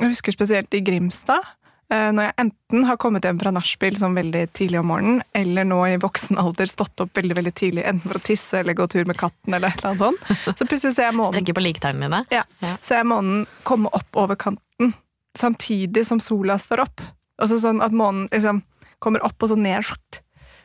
Jeg 0.00 0.16
husker 0.16 0.34
spesielt 0.34 0.74
i 0.74 0.82
Grimstad, 0.82 1.44
når 1.92 2.28
jeg 2.28 2.34
enten 2.44 2.84
har 2.88 2.98
kommet 3.00 3.26
hjem 3.26 3.40
fra 3.40 3.52
nachspiel 3.54 3.96
sånn 4.00 4.16
veldig 4.16 4.46
tidlig 4.56 4.80
om 4.80 4.88
morgenen, 4.92 5.22
eller 5.36 5.66
nå 5.68 5.80
i 5.90 5.98
voksen 6.00 6.40
alder 6.40 6.70
stått 6.70 7.04
opp 7.04 7.16
veldig 7.18 7.36
veldig 7.38 7.52
tidlig, 7.58 7.84
enten 7.88 8.08
for 8.08 8.20
å 8.20 8.24
tisse 8.26 8.60
eller 8.60 8.76
gå 8.78 8.86
tur 8.92 9.04
med 9.08 9.18
katten, 9.20 9.52
eller 9.54 9.68
et 9.68 9.82
eller 9.82 9.92
annet 9.92 10.04
sånt, 10.06 10.56
så 10.58 10.68
plutselig 10.68 10.96
ser 10.96 11.10
jeg 11.10 11.18
månen 11.18 11.36
Strekker 11.36 11.58
på 11.58 11.64
liktærne 11.64 12.06
dine. 12.08 12.22
ja. 12.32 12.44
Ja. 12.64 12.76
Så 12.82 12.96
er 12.98 13.08
månen 13.08 13.44
komme 13.68 13.90
opp 13.92 14.20
over 14.20 14.38
kanten, 14.40 14.94
samtidig 15.38 16.06
som 16.08 16.20
sola 16.22 16.58
står 16.60 16.84
opp. 16.86 17.04
Altså 17.42 17.58
sånn 17.62 17.82
at 17.84 17.94
månen 17.96 18.28
liksom 18.32 18.62
kommer 19.02 19.24
opp 19.26 19.42
og 19.42 19.50
så 19.50 19.58
ned. 19.58 19.84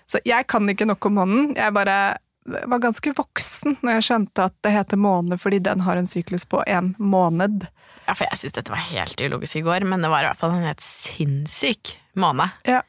Så 0.07 0.21
jeg 0.27 0.47
kan 0.47 0.69
ikke 0.69 0.87
nok 0.87 1.05
om 1.09 1.17
månen. 1.17 1.51
Jeg 1.57 1.73
bare 1.73 2.17
var 2.47 2.79
ganske 2.79 3.11
voksen 3.17 3.79
når 3.81 3.97
jeg 3.97 4.05
skjønte 4.07 4.45
at 4.47 4.55
det 4.63 4.71
heter 4.75 4.99
måne 5.01 5.35
fordi 5.39 5.59
den 5.65 5.83
har 5.83 5.99
en 5.99 6.07
syklus 6.07 6.45
på 6.47 6.61
en 6.67 6.93
måned. 6.99 7.65
Ja, 8.07 8.13
for 8.15 8.23
jeg 8.29 8.39
syns 8.39 8.55
dette 8.55 8.71
var 8.71 8.79
helt 8.87 9.19
ulogisk 9.19 9.57
i 9.59 9.65
går, 9.65 9.83
men 9.83 10.01
det 10.01 10.09
var 10.09 10.23
i 10.23 10.29
hvert 10.29 10.39
fall 10.39 10.53
en 10.55 10.63
helt 10.63 10.83
sinnssyk 10.83 11.91
måned. 12.15 12.49
Ja. 12.67 12.81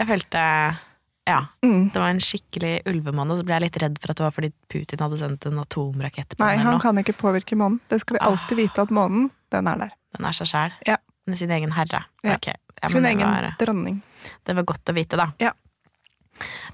Jeg 0.00 0.08
følte 0.08 0.44
Ja. 1.28 1.36
Mm. 1.62 1.90
Det 1.92 2.00
var 2.00 2.08
en 2.10 2.18
skikkelig 2.24 2.80
ulvemåned, 2.90 3.36
så 3.38 3.44
ble 3.46 3.54
jeg 3.54 3.62
litt 3.68 3.76
redd 3.78 3.98
for 4.02 4.10
at 4.10 4.16
det 4.18 4.24
var 4.24 4.32
fordi 4.34 4.48
Putin 4.72 4.98
hadde 5.04 5.18
sendt 5.20 5.46
en 5.46 5.60
atomrakett 5.62 6.34
på 6.34 6.42
Nei, 6.42 6.56
den. 6.56 6.66
han 6.66 6.80
kan 6.82 6.98
ikke 6.98 7.14
påvirke 7.14 7.54
månen. 7.54 7.78
Det 7.88 8.00
skal 8.02 8.16
vi 8.18 8.24
alltid 8.26 8.58
vite 8.58 8.82
at 8.82 8.90
månen, 8.90 9.28
den 9.54 9.68
er 9.70 9.76
der. 9.84 9.92
Den 10.16 10.26
er 10.26 10.32
seg 10.34 10.48
sjæl. 10.50 10.72
Ja. 10.88 10.96
Den 11.24 11.34
er 11.36 11.38
sin 11.38 11.50
egen 11.54 11.70
herre. 11.76 12.00
Ja. 12.24 12.34
Okay. 12.34 12.54
Ja, 12.82 12.88
Sin 12.88 13.04
egen 13.06 13.20
var- 13.22 13.54
dronning. 13.60 14.00
Det 14.44 14.56
var 14.56 14.64
godt 14.64 14.90
å 14.90 14.94
vite, 14.96 15.16
da. 15.16 15.28
Ja. 15.38 15.52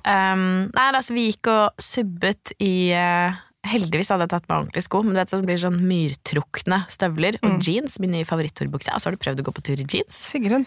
Um, 0.06 0.70
nei, 0.72 0.86
altså, 0.94 1.12
vi 1.12 1.26
gikk 1.32 1.48
og 1.52 1.74
subbet 1.82 2.52
i 2.62 2.90
eh, 2.96 3.34
Heldigvis 3.68 4.08
hadde 4.12 4.24
jeg 4.26 4.32
tatt 4.34 4.48
meg 4.48 4.58
ordentlige 4.62 4.86
sko, 4.88 5.02
men 5.04 5.14
det 5.18 5.40
blir 5.46 5.60
sånn 5.60 5.78
myrtrukne 5.88 6.78
støvler 6.88 7.36
og 7.42 7.50
Mm. 7.56 7.60
jeans. 7.62 7.98
Min 8.00 8.10
nye 8.16 8.24
favoritturbukse. 8.24 8.90
Altså, 8.92 9.10
har 9.10 9.16
du 9.16 9.22
prøvd 9.24 9.40
å 9.40 9.46
gå 9.48 9.54
på 9.58 9.62
tur 9.62 9.80
i 9.80 9.84
jeans? 9.84 10.16
Sigrun, 10.32 10.66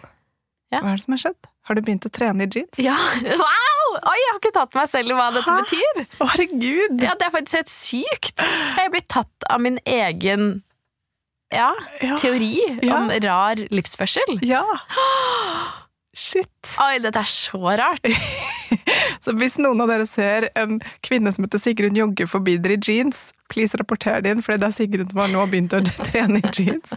Ja. 0.71 0.79
hva 0.81 0.93
er 0.93 0.95
det 0.97 1.03
som 1.03 1.13
har 1.17 1.21
skjedd? 1.25 1.49
Har 1.67 1.75
du 1.75 1.81
begynt 1.81 2.05
å 2.05 2.11
trene 2.11 2.41
i 2.43 2.47
jeans? 2.47 2.77
Ja! 2.79 2.95
Wow! 3.43 3.97
Oi, 4.07 4.15
jeg 4.15 4.29
har 4.31 4.39
ikke 4.39 4.53
tatt 4.55 4.73
meg 4.75 4.87
selv 4.87 5.09
i 5.11 5.13
hva 5.13 5.31
dette 5.33 5.51
Hæ? 5.51 5.61
betyr. 5.65 6.05
Herregud! 6.21 7.01
Ja, 7.03 7.13
Det 7.19 7.27
er 7.27 7.31
faktisk 7.33 7.55
helt 7.59 7.69
sykt. 7.73 8.37
Jeg 8.39 8.85
er 8.85 8.89
blitt 8.93 9.09
tatt 9.09 9.43
av 9.49 9.59
min 9.59 9.79
egen 9.85 10.63
ja, 11.51 11.73
Ja. 12.01 12.15
teori 12.15 12.55
om 12.89 13.09
rar 13.09 13.55
livsførsel. 13.69 14.39
Ja! 14.47 14.63
Shit! 16.11 16.73
Oi, 16.83 16.97
dette 16.99 17.21
er 17.21 17.29
så 17.29 17.59
rart. 17.79 18.07
Så 19.23 19.33
hvis 19.37 19.57
noen 19.61 19.79
av 19.83 19.89
dere 19.91 20.07
ser 20.09 20.47
en 20.59 20.79
kvinne 21.05 21.31
som 21.31 21.45
heter 21.45 21.61
Sigrun 21.61 21.97
jogge 21.97 22.25
forbi 22.29 22.57
dere 22.61 22.77
i 22.77 22.81
jeans, 22.81 23.29
please 23.51 23.77
rapporter 23.79 24.23
det 24.23 24.33
inn, 24.33 24.43
for 24.43 24.57
det 24.57 24.67
er 24.67 24.75
Sigrun 24.75 25.09
som 25.11 25.21
har 25.21 25.31
nå 25.31 25.45
begynt 25.51 25.75
å 25.77 25.81
trene 26.09 26.41
i 26.41 26.51
jeans. 26.57 26.95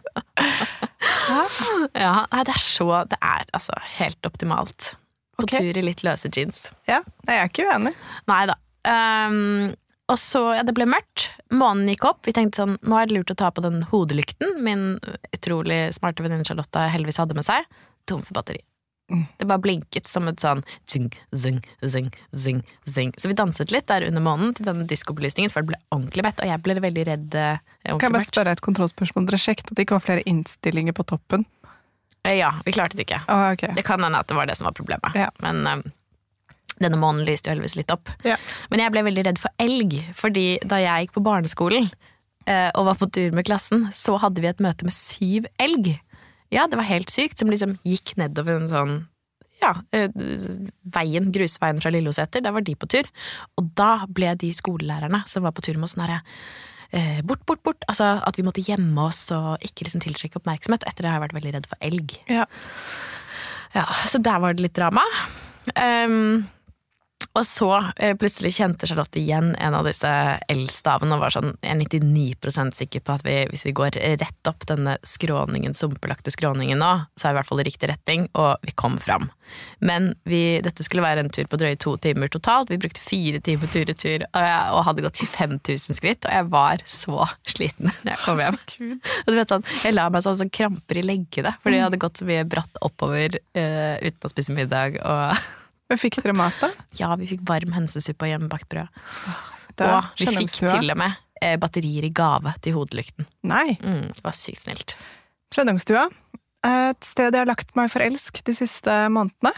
Ja, 1.94 2.26
det 2.30 2.54
er 2.54 2.62
så 2.62 2.88
Det 3.11 3.18
er 3.21 3.47
altså 3.52 3.76
helt 3.99 4.26
optimalt. 4.26 4.94
På 5.38 5.49
okay. 5.49 5.62
tur 5.62 5.78
i 5.80 5.87
litt 5.87 6.04
løse 6.06 6.30
jeans. 6.30 6.68
Ja, 6.90 7.00
jeg 7.26 7.38
er 7.38 7.50
ikke 7.50 7.66
uenig. 7.71 7.94
Nei 8.30 8.42
da. 8.50 8.59
Um, 8.87 9.73
og 10.11 10.18
så, 10.21 10.42
ja, 10.59 10.62
det 10.66 10.75
ble 10.76 10.87
mørkt. 10.90 11.30
Månen 11.54 11.88
gikk 11.90 12.04
opp. 12.11 12.23
Vi 12.26 12.35
tenkte 12.37 12.62
sånn, 12.62 12.76
nå 12.87 12.99
er 13.00 13.09
det 13.09 13.18
lurt 13.18 13.33
å 13.35 13.38
ta 13.40 13.50
på 13.54 13.64
den 13.64 13.83
hodelykten 13.90 14.61
min 14.62 14.94
utrolig 15.35 15.88
smarte 15.97 16.23
venninne 16.25 16.47
Charlotte 16.47 16.87
heldigvis 16.92 17.23
hadde 17.23 17.38
med 17.38 17.47
seg. 17.47 17.66
Tom 18.11 18.23
for 18.23 18.37
batteri. 18.37 18.62
Det 19.08 19.44
bare 19.46 19.61
blinket 19.61 20.08
som 20.08 20.28
et 20.30 20.40
sånn 20.40 20.62
zing, 20.88 21.11
zing, 21.37 21.58
zing, 21.84 22.06
zing, 22.32 22.62
zing. 22.88 23.11
Så 23.20 23.28
vi 23.28 23.34
danset 23.37 23.70
litt 23.75 23.87
der 23.90 24.06
under 24.08 24.23
månen 24.25 24.54
til 24.56 24.64
denne 24.64 24.87
diskobelysningen, 24.88 25.52
for 25.52 25.61
det 25.61 25.75
ble 25.75 25.80
ordentlig 25.92 26.25
mett, 26.25 26.40
og 26.40 26.49
jeg 26.49 26.62
ble 26.64 26.78
veldig 26.80 27.04
redd. 27.11 27.34
eh, 27.37 27.58
Kan 27.84 28.00
jeg 28.00 28.14
bare 28.16 28.25
spørre 28.30 28.54
et 28.56 28.62
kontrollspørsmål? 28.64 29.26
Dere 29.28 29.42
sjekket 29.42 29.68
at 29.70 29.76
det 29.76 29.84
ikke 29.87 29.99
var 29.99 30.06
flere 30.06 30.25
innstillinger 30.25 30.96
på 30.96 31.04
toppen? 31.04 31.44
Eh, 32.25 32.38
Ja, 32.38 32.54
vi 32.64 32.73
klarte 32.73 32.96
det 32.96 33.04
ikke. 33.06 33.20
Ah, 33.28 33.52
okay. 33.52 33.75
Det 33.76 33.84
kan 33.84 34.00
hende 34.02 34.18
at 34.18 34.26
det 34.26 34.34
var 34.37 34.46
det 34.49 34.56
som 34.56 34.64
var 34.64 34.73
problemet. 34.73 35.12
Ja. 35.14 35.28
Men 35.44 35.66
eh, 35.66 35.82
denne 36.80 36.96
månen 36.99 37.26
lyste 37.28 37.50
jo 37.50 37.54
heldigvis 37.54 37.76
litt 37.76 37.92
opp. 37.92 38.08
Ja. 38.25 38.37
Men 38.73 38.80
jeg 38.80 38.90
ble 38.96 39.04
veldig 39.04 39.26
redd 39.28 39.38
for 39.38 39.52
elg, 39.62 40.00
fordi 40.16 40.58
da 40.64 40.80
jeg 40.80 41.06
gikk 41.06 41.12
på 41.20 41.23
barneskolen 41.28 41.90
eh, 42.49 42.70
og 42.75 42.87
var 42.88 42.96
på 42.99 43.11
tur 43.12 43.30
med 43.37 43.44
klassen, 43.46 43.90
så 43.92 44.16
hadde 44.18 44.40
vi 44.40 44.49
et 44.49 44.64
møte 44.64 44.82
med 44.88 44.96
syv 44.96 45.46
elg. 45.61 45.92
Ja, 46.54 46.68
det 46.70 46.78
var 46.78 46.87
helt 46.88 47.11
sykt, 47.12 47.40
som 47.40 47.50
liksom 47.50 47.76
gikk 47.87 48.14
nedover 48.20 48.61
en 48.61 48.70
sånn 48.70 48.94
ja, 49.62 49.73
eh, 49.96 50.11
veien, 50.94 51.30
grusveien 51.32 51.80
fra 51.80 51.92
Lilloseter, 51.94 52.42
der 52.44 52.52
var 52.54 52.64
de 52.66 52.75
på 52.76 52.88
tur. 52.90 53.08
Og 53.58 53.70
da 53.78 54.04
ble 54.12 54.34
de 54.40 54.50
skolelærerne 54.54 55.23
som 55.30 55.46
var 55.46 55.54
på 55.56 55.64
tur 55.64 55.78
med 55.78 55.88
oss, 55.88 55.94
sånn 55.96 56.04
herre 56.04 56.20
eh, 56.92 57.20
Bort, 57.26 57.44
bort, 57.49 57.62
bort. 57.66 57.87
Altså 57.90 58.11
at 58.20 58.38
vi 58.38 58.44
måtte 58.46 58.64
gjemme 58.64 59.06
oss 59.08 59.26
og 59.34 59.64
ikke 59.64 59.87
liksom 59.87 60.02
tiltrekke 60.04 60.40
oppmerksomhet. 60.40 60.87
Etter 60.88 61.06
det 61.06 61.12
har 61.12 61.18
jeg 61.20 61.26
vært 61.28 61.38
veldig 61.38 61.54
redd 61.56 61.70
for 61.70 61.87
elg. 61.87 62.18
Ja. 62.30 62.46
Ja, 63.75 63.87
Så 64.06 64.20
der 64.23 64.42
var 64.42 64.54
det 64.54 64.62
litt 64.68 64.76
drama. 64.76 65.02
Ehm, 65.75 66.44
og 67.35 67.43
så 67.49 67.69
eh, 67.97 68.12
plutselig 68.21 68.53
kjente 68.57 68.87
Charlotte 68.87 69.19
igjen 69.19 69.53
en 69.59 69.75
av 69.75 69.87
disse 69.88 70.11
L-stavene 70.55 71.17
og 71.17 71.23
var 71.25 71.35
sånn 71.35 71.50
Jeg 71.64 71.73
er 71.75 71.81
99% 71.83 72.76
sikker 72.79 73.03
på 73.03 73.14
at 73.17 73.25
vi, 73.26 73.35
hvis 73.50 73.64
vi 73.67 73.73
går 73.75 73.97
rett 74.21 74.50
opp 74.50 74.67
denne 74.71 74.97
skråningen, 75.07 75.75
sumpelagte 75.75 76.31
skråningen 76.31 76.79
nå, 76.79 76.93
så 77.19 77.29
er 77.29 77.33
vi 77.33 77.35
i 77.35 77.41
hvert 77.41 77.50
fall 77.50 77.62
i 77.64 77.67
riktig 77.67 77.91
retning, 77.91 78.29
og 78.38 78.62
vi 78.62 78.75
kom 78.79 78.99
fram. 79.03 79.26
Men 79.85 80.12
vi, 80.29 80.61
dette 80.64 80.87
skulle 80.87 81.03
være 81.05 81.25
en 81.25 81.33
tur 81.35 81.49
på 81.50 81.59
drøye 81.61 81.76
to 81.83 81.97
timer 82.03 82.31
totalt. 82.33 82.71
Vi 82.73 82.79
brukte 82.81 83.03
fire 83.05 83.41
timer 83.45 83.69
tur-retur 83.73 84.25
og, 84.29 84.38
jeg- 84.47 84.71
og 84.79 84.85
hadde 84.88 85.05
gått 85.09 85.21
25 85.25 85.59
000 85.59 85.99
skritt, 85.99 86.25
og 86.31 86.37
jeg 86.38 86.49
var 86.55 86.87
så 86.87 87.26
sliten 87.50 87.91
da 88.07 88.14
jeg 88.14 88.23
kom 88.25 88.41
hjem. 88.45 88.61
Og 89.25 89.29
du 89.33 89.37
vet 89.41 89.53
sånn, 89.53 89.67
Jeg 89.83 89.97
la 89.99 90.07
meg 90.14 90.25
sånn, 90.25 90.38
sånn 90.41 90.55
kramper 90.55 91.03
i 91.03 91.05
leggene, 91.05 91.57
fordi 91.64 91.81
jeg 91.81 91.88
hadde 91.88 92.00
gått 92.07 92.23
så 92.23 92.31
mye 92.31 92.47
bratt 92.47 92.81
oppover 92.87 93.37
eh, 93.59 93.99
uten 94.07 94.23
å 94.31 94.33
spise 94.33 94.55
middag. 94.57 95.00
Og 95.03 95.45
Men 95.91 96.00
fikk 96.00 96.21
dere 96.23 96.33
mat, 96.37 96.57
da? 96.62 96.71
ja, 97.00 97.11
vi 97.21 97.26
fikk 97.35 97.43
varm 97.49 97.75
hønsesuppe 97.76 98.25
og 98.26 98.33
hjemmebakt 98.33 98.69
brød. 98.73 98.88
Da, 99.76 99.91
og 99.99 100.05
vi 100.19 100.25
fikk 100.26 100.31
Skjønningstua. 100.31 100.73
til 100.79 100.93
og 100.95 100.99
med 101.03 101.17
eh, 101.43 101.57
batterier 101.61 102.07
i 102.07 102.12
gave 102.14 102.53
til 102.64 102.76
hodelykten. 102.79 103.26
Nei. 103.50 103.76
Mm, 103.83 104.09
det 104.14 104.25
var 104.25 104.37
sykt 104.38 104.62
snilt. 104.64 104.97
Trøndungstua. 105.55 106.07
Et 106.64 107.05
sted 107.05 107.35
jeg 107.35 107.43
har 107.43 107.50
lagt 107.50 107.75
meg 107.76 107.91
for 107.93 108.00
elsk 108.05 108.38
de 108.47 108.55
siste 108.57 108.93
månedene. 109.12 109.53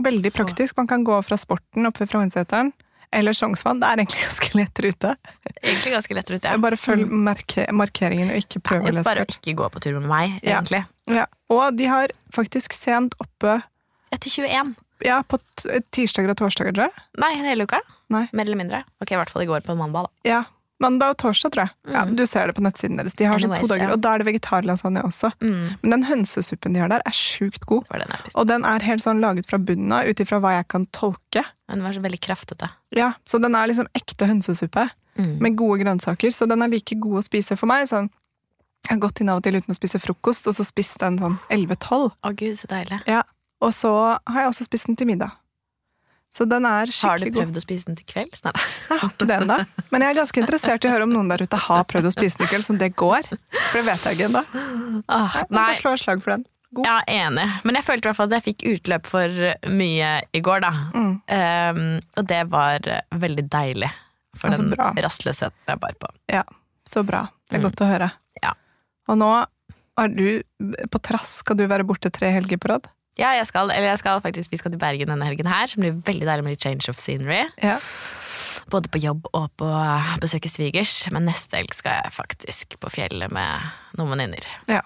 Veldig 0.00 0.30
Så. 0.32 0.38
praktisk. 0.44 0.76
Man 0.78 0.86
kan 0.88 1.02
gå 1.04 1.18
fra 1.26 1.36
sporten 1.36 1.88
oppe 1.90 2.04
ved 2.04 2.12
Frognerseteren 2.12 2.70
eller 3.12 3.32
Sognsvann. 3.36 3.80
Det 3.82 3.88
er 3.90 4.00
egentlig 4.02 4.22
ganske 4.28 4.50
lett 4.60 4.80
rute. 4.86 5.12
Egentlig 5.60 5.92
ganske 5.96 6.16
lett 6.16 6.30
rute, 6.32 6.48
ja. 6.54 6.56
Bare 6.62 6.78
følg 6.80 7.10
marke 7.10 7.66
markeringen 7.74 8.30
og 8.32 8.40
ikke 8.40 8.62
prøv 8.64 8.86
å 8.88 8.94
lese 8.94 9.08
Bare 9.10 9.26
ikke 9.28 9.54
gå 9.58 9.68
på 9.74 9.82
tur 9.84 9.98
med 10.00 10.08
meg, 10.08 10.38
Ja. 10.46 10.58
egentlig. 10.62 10.84
Ja. 11.10 11.26
Og 11.52 11.76
de 11.76 11.88
har 11.90 12.14
faktisk 12.36 12.72
sent 12.76 13.16
oppe 13.20 13.58
Etter 14.14 14.30
21. 14.32 14.72
ja, 15.04 15.22
på 15.22 15.38
tirsdager 15.92 16.30
og 16.30 16.36
torsdager, 16.36 16.72
tror 16.74 16.88
jeg. 16.88 17.02
Nei, 17.18 17.32
hele 17.36 17.64
uka. 17.68 17.80
Nei. 18.10 18.28
Mer 18.32 18.44
eller 18.46 18.56
mindre. 18.56 18.84
Ok, 19.02 19.12
i 19.12 19.18
hvert 19.20 19.30
fall 19.30 19.42
i 19.42 19.46
går 19.50 19.60
på 19.66 19.76
mandag, 19.76 20.08
da. 20.08 20.28
Ja. 20.28 20.44
Mandag 20.80 21.10
og 21.10 21.16
torsdag, 21.18 21.50
tror 21.50 21.64
jeg. 21.66 21.70
Ja, 21.92 22.04
Mm. 22.04 22.14
du 22.16 22.24
ser 22.26 22.46
det 22.46 22.54
på 22.54 22.62
nettsiden 22.62 22.96
deres. 22.96 23.14
De 23.16 23.24
har 23.24 23.34
sånn 23.38 23.50
Anyways, 23.50 23.66
to 23.68 23.74
dager, 23.74 23.88
ja. 23.88 23.92
Og 23.94 24.00
da 24.00 24.14
er 24.14 24.18
det 24.22 24.26
vegetarlasagne 24.28 25.02
også. 25.02 25.32
Mm, 25.42 25.78
Men 25.82 25.90
den 25.90 26.02
hønsesuppen 26.04 26.72
de 26.72 26.78
har 26.80 26.88
der, 26.88 27.02
er 27.04 27.10
sjukt 27.10 27.66
god. 27.66 27.84
den 27.90 28.06
jeg 28.08 28.18
spiste. 28.20 28.36
Og 28.38 28.46
den 28.46 28.64
er 28.64 28.78
helt 28.86 29.02
sånn 29.02 29.18
laget 29.20 29.46
fra 29.46 29.58
bunnen 29.58 29.90
av, 29.92 30.06
ut 30.06 30.16
ifra 30.20 30.38
hva 30.40 30.52
jeg 30.56 30.68
kan 30.68 30.86
tolke. 30.92 31.44
Den 31.68 31.82
var 31.82 31.90
så 31.92 32.00
veldig 32.00 32.20
kraftete. 32.20 32.70
Ja, 32.94 33.14
Så 33.26 33.40
den 33.42 33.54
er 33.56 33.66
liksom 33.66 33.88
ekte 33.94 34.26
hønsesuppe 34.30 34.90
Mm. 35.18 35.40
med 35.40 35.56
gode 35.56 35.82
grønnsaker. 35.82 36.30
Så 36.32 36.46
den 36.48 36.62
er 36.62 36.68
like 36.68 36.94
god 36.94 37.24
å 37.24 37.28
spise 37.28 37.58
for 37.58 37.66
meg. 37.66 37.88
Sånn, 37.88 38.08
jeg 38.88 39.00
har 39.00 39.08
gått 39.08 39.20
inn 39.20 39.28
av 39.30 39.38
og 39.38 39.42
til 39.42 39.54
uten 39.54 39.74
å 39.74 39.76
spise 39.76 39.98
frokost, 40.00 40.46
og 40.46 40.54
så 40.54 40.64
spist 40.64 40.98
den 40.98 41.18
sånn 41.18 41.40
11-12. 41.50 42.12
Å 42.22 42.36
gud, 42.36 42.54
så 42.56 42.68
deilig. 42.68 43.02
Ja. 43.04 43.24
Og 43.64 43.72
så 43.74 43.90
har 44.28 44.40
jeg 44.44 44.50
også 44.52 44.64
spist 44.68 44.86
den 44.86 44.96
til 44.96 45.08
middag. 45.10 45.32
Så 46.30 46.44
den 46.44 46.66
er 46.68 46.90
skikkelig 46.92 47.08
god. 47.08 47.08
Har 47.08 47.18
du 47.24 47.38
prøvd 47.38 47.54
god. 47.54 47.56
å 47.56 47.64
spise 47.64 47.88
den 47.88 47.96
til 47.96 48.06
kvelds? 48.10 48.42
Nei, 48.44 48.52
da. 48.52 48.60
Jeg 48.90 48.98
har 49.00 49.08
ikke 49.14 49.26
det 49.30 49.36
ennå. 49.40 49.56
Men 49.90 50.04
jeg 50.04 50.10
er 50.12 50.18
ganske 50.20 50.42
interessert 50.42 50.84
i 50.84 50.88
å 50.88 50.92
høre 50.92 51.06
om 51.08 51.14
noen 51.14 51.30
der 51.32 51.42
ute 51.46 51.60
har 51.64 51.86
prøvd 51.88 52.10
å 52.10 52.12
spise 52.12 52.36
den 52.38 52.44
i 52.46 52.50
kveld, 52.52 52.66
som 52.66 52.78
det 52.78 52.90
går. 53.00 53.30
For 53.32 53.78
det 53.78 53.84
vet 53.88 54.04
jeg 54.04 54.18
ikke 54.18 54.26
ennå. 54.28 54.42
Jeg 54.52 55.02
Nei, 55.08 55.46
bare 55.56 55.78
slår 55.80 56.02
slag 56.02 56.20
for 56.22 56.34
den. 56.36 56.44
God. 56.76 56.84
Ja, 56.84 56.98
enig. 57.08 57.46
Men 57.64 57.78
jeg 57.80 57.86
følte 57.86 58.04
i 58.04 58.08
hvert 58.10 58.18
fall 58.20 58.28
at 58.28 58.36
jeg 58.36 58.44
fikk 58.50 58.66
utløp 58.74 59.06
for 59.08 59.38
mye 59.72 60.10
i 60.36 60.42
går, 60.44 60.60
da. 60.66 60.72
Mm. 60.92 61.14
Um, 61.32 61.80
og 62.20 62.26
det 62.28 62.42
var 62.52 62.84
veldig 63.24 63.46
deilig. 63.56 63.88
For 64.36 64.52
altså, 64.52 64.66
den 64.68 64.74
bra. 64.76 64.90
rastløsheten 65.08 65.72
jeg 65.72 65.80
bar 65.80 65.96
på. 66.04 66.12
Ja, 66.30 66.44
så 66.86 67.00
bra. 67.08 67.24
Det 67.48 67.56
er 67.56 67.62
Mm. 67.64 67.70
godt 67.70 67.80
å 67.80 67.88
høre. 67.88 68.10
Ja. 68.44 68.52
Og 69.08 69.16
nå 69.16 69.30
er 69.98 70.08
du 70.12 70.42
på 70.92 71.00
trass. 71.02 71.38
Skal 71.40 71.56
du 71.56 71.64
være 71.66 71.88
borte 71.88 72.12
tre 72.12 72.28
helger 72.36 72.60
på 72.60 72.68
rad? 72.68 72.86
Ja, 73.18 73.32
jeg 73.34 73.46
skal, 73.50 73.70
eller 73.74 73.88
jeg 73.90 73.98
skal 73.98 74.20
faktisk, 74.22 74.52
vi 74.52 74.58
skal 74.60 74.70
til 74.74 74.78
Bergen 74.82 75.10
denne 75.10 75.26
helgen 75.26 75.48
her, 75.50 75.66
som 75.70 75.82
blir 75.82 75.96
veldig 76.06 76.26
deilig 76.28 76.44
med 76.46 76.54
litt 76.54 76.62
change 76.62 76.86
of 76.92 77.00
scenery. 77.02 77.40
Ja. 77.62 77.78
Både 78.70 78.90
på 78.92 79.00
jobb 79.02 79.26
og 79.34 79.48
på 79.58 79.68
besøke 80.22 80.50
svigers. 80.52 80.92
Men 81.14 81.26
neste 81.26 81.58
helg 81.58 81.74
skal 81.74 81.98
jeg 82.02 82.12
faktisk 82.14 82.76
på 82.82 82.90
fjellet 82.94 83.32
med 83.34 83.70
noen 83.98 84.12
venninner. 84.14 84.46
Ja, 84.70 84.82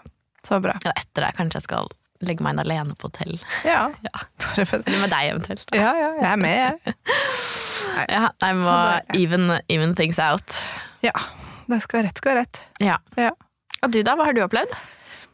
Så 0.46 0.58
bra. 0.64 0.78
Og 0.80 0.92
etter 0.96 1.26
det 1.26 1.34
kanskje 1.36 1.60
jeg 1.60 1.66
skal 1.68 1.90
legge 2.22 2.42
meg 2.46 2.54
inn 2.54 2.62
alene 2.62 2.94
på 2.98 3.10
hotell. 3.10 3.36
Ja. 3.66 3.88
Ja. 4.06 4.24
Eller 4.62 5.00
med 5.02 5.10
deg 5.12 5.28
eventuelt. 5.32 5.66
da. 5.70 5.78
ja, 5.78 5.92
ja, 5.98 6.08
jeg 6.20 6.30
er 6.32 6.40
med, 6.40 6.56
jeg. 6.62 6.96
Ja, 8.14 8.28
jeg 8.40 8.56
må 8.56 8.66
Så 8.70 8.78
det- 9.10 9.20
even, 9.20 9.50
even 9.68 9.94
things 9.98 10.18
out. 10.22 10.56
Ja. 11.02 11.12
Det 11.68 11.80
skal 11.84 12.04
rett 12.06 12.18
skal 12.22 12.36
rett. 12.40 12.62
Ja. 12.80 12.96
Ja. 13.18 13.30
Og 13.82 13.90
du 13.92 14.00
da, 14.06 14.14
hva 14.16 14.28
har 14.30 14.36
du 14.36 14.42
opplevd? 14.44 14.72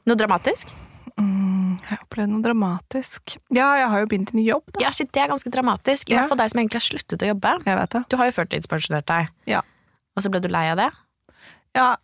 Noe 0.09 0.17
dramatisk? 0.17 0.73
Mm, 1.18 1.78
jeg 1.82 1.88
har 1.90 2.02
opplevd 2.04 2.30
noe 2.32 2.42
dramatisk. 2.44 3.37
Ja, 3.54 3.72
jeg 3.80 3.88
har 3.90 4.00
jo 4.04 4.06
begynt 4.10 4.32
i 4.34 4.38
ny 4.38 4.44
jobb, 4.48 4.64
da. 4.72 4.84
Ja, 4.84 4.90
shit, 4.94 5.10
det 5.12 5.22
er 5.25 5.28
ganske 5.32 5.50
dramatisk. 5.50 6.08
I 6.10 6.14
Ja. 6.14 6.20
hvert 6.22 6.28
fall 6.32 6.38
deg 6.38 6.50
som 6.52 6.60
egentlig 6.60 6.78
har 6.80 6.87
sluttet 6.88 7.22
å 7.25 7.30
jobbe. 7.34 7.54
Jeg 7.66 7.76
vet 7.80 7.90
det. 7.96 8.04
Du 8.08 8.16
har 8.16 8.26
jo 8.30 8.37
førtidspensjonert 8.38 9.06
deg. 9.06 9.28
Ja. 9.46 9.62
Og 10.16 10.22
så 10.22 10.30
ble 10.30 10.40
du 10.40 10.48
lei 10.48 10.68
av 10.70 10.76
det? 10.78 10.90
Ja, 11.75 11.96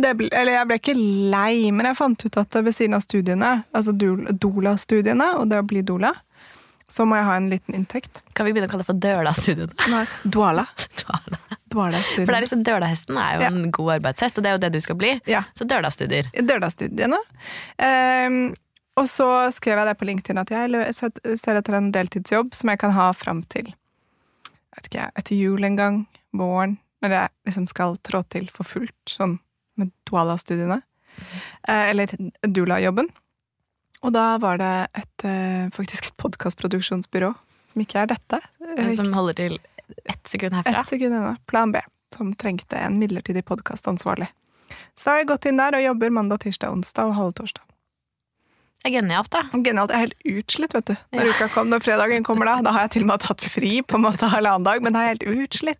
det 0.00 0.16
ble, 0.16 0.28
eller 0.32 0.52
jeg 0.52 0.66
ble 0.68 0.78
ikke 0.80 0.96
lei, 1.30 1.70
men 1.70 1.86
jeg 1.86 1.96
fant 1.96 2.24
ut 2.24 2.36
at 2.40 2.52
ved 2.64 2.72
siden 2.74 2.94
av 2.94 3.00
studiene, 3.04 3.64
altså 3.74 3.92
dol- 3.96 4.26
doula-studiene, 4.38 5.34
og 5.36 5.48
det 5.50 5.58
å 5.60 5.66
bli 5.66 5.82
Dola, 5.82 6.14
så 6.88 7.04
må 7.06 7.16
jeg 7.16 7.24
ha 7.24 7.36
en 7.36 7.50
liten 7.50 7.74
inntekt. 7.74 8.22
Kan 8.34 8.46
vi 8.46 8.52
begynne 8.52 8.68
å 8.68 8.70
kalle 8.72 8.82
det 8.82 8.86
for 8.86 8.98
Døla-studien? 8.98 9.70
Nei, 9.90 10.06
Dwala. 11.70 11.98
For 11.98 12.26
det 12.26 12.34
er 12.36 12.44
liksom 12.44 12.64
Dølahesten 12.66 13.16
er 13.20 13.34
jo 13.36 13.40
Ja. 13.44 13.48
en 13.52 13.70
god 13.70 13.92
arbeidshest, 14.00 14.38
og 14.38 14.44
det 14.44 14.50
er 14.50 14.56
jo 14.58 14.62
det 14.64 14.72
du 14.72 14.80
skal 14.80 14.96
bli. 14.96 15.12
Ja. 15.30 15.44
Så 15.54 15.66
Døla-studier. 15.70 16.30
Dørdagsstudiene. 16.34 17.18
Ehm, 17.78 18.54
og 18.96 19.06
så 19.08 19.28
skrev 19.54 19.78
jeg 19.78 19.86
det 19.86 19.98
på 19.98 20.08
LinkedIn 20.08 20.40
at 20.40 20.50
jeg 20.50 20.94
ser 21.38 21.56
etter 21.60 21.74
en 21.78 21.92
deltidsjobb 21.94 22.52
som 22.54 22.68
jeg 22.72 22.78
kan 22.82 22.92
ha 22.92 23.12
fram 23.12 23.42
til 23.48 23.70
jeg 24.70 24.84
vet 24.84 24.86
ikke, 24.90 25.06
etter 25.18 25.36
jul 25.36 25.64
en 25.66 25.76
gang, 25.76 25.96
våren, 26.32 26.76
når 27.02 27.10
jeg 27.10 27.30
liksom 27.48 27.64
skal 27.68 27.96
trå 28.06 28.20
til 28.30 28.46
for 28.54 28.62
fullt, 28.64 28.94
sånn 29.10 29.38
med 29.76 29.90
Duala-studiene. 30.06 30.82
Eh, 31.68 31.90
eller 31.90 32.06
Dula-jobben. 32.46 33.08
Og 34.06 34.12
da 34.14 34.38
var 34.38 34.56
det 34.62 34.88
et, 34.94 35.24
eh, 35.26 35.66
faktisk 35.74 36.06
et 36.06 36.16
podkastproduksjonsbyrå, 36.22 37.34
som 37.66 37.82
ikke 37.82 37.98
er 38.04 38.06
dette. 38.14 38.40
eh, 38.78 38.92
Som 38.94 39.12
holder 39.12 39.34
til 39.34 39.58
ett 40.04 40.26
sekund 40.26 40.54
herfra. 40.54 40.80
ett 40.80 40.86
sekund 40.86 41.14
ennå. 41.14 41.36
Plan 41.46 41.72
B. 41.72 41.80
Som 42.16 42.34
trengte 42.34 42.76
en 42.76 42.98
midlertidig 42.98 43.44
podkastansvarlig. 43.44 44.28
Så 44.96 45.04
da 45.04 45.10
har 45.10 45.18
jeg 45.18 45.28
gått 45.28 45.46
inn 45.46 45.56
der 45.58 45.74
og 45.78 45.82
jobber 45.82 46.10
mandag, 46.10 46.40
tirsdag, 46.40 46.70
onsdag 46.72 47.04
og 47.10 47.14
halve 47.14 47.32
torsdag. 47.40 47.62
Det 48.82 48.88
er 48.88 48.94
genialt, 49.02 49.28
da. 49.30 49.42
Genialt. 49.52 49.90
Jeg 49.92 49.96
er 49.98 50.06
helt 50.06 50.22
utslitt, 50.40 50.72
vet 50.72 50.86
du. 50.86 50.94
Når 51.12 51.24
Ja. 51.26 51.30
uka 51.34 51.48
kom, 51.52 51.68
når 51.68 51.80
fredagen 51.84 52.24
kommer 52.24 52.46
da. 52.46 52.62
Da 52.62 52.72
har 52.72 52.80
jeg 52.86 52.90
til 52.90 53.02
og 53.02 53.06
med 53.08 53.20
tatt 53.20 53.40
fri 53.42 53.82
på 53.82 53.94
en 53.98 54.02
måte 54.06 54.28
halvannen 54.30 54.64
dag, 54.64 54.80
men 54.82 54.92
da 54.94 55.00
er 55.00 55.14
jeg 55.14 55.18
helt 55.18 55.50
utslitt. 55.50 55.78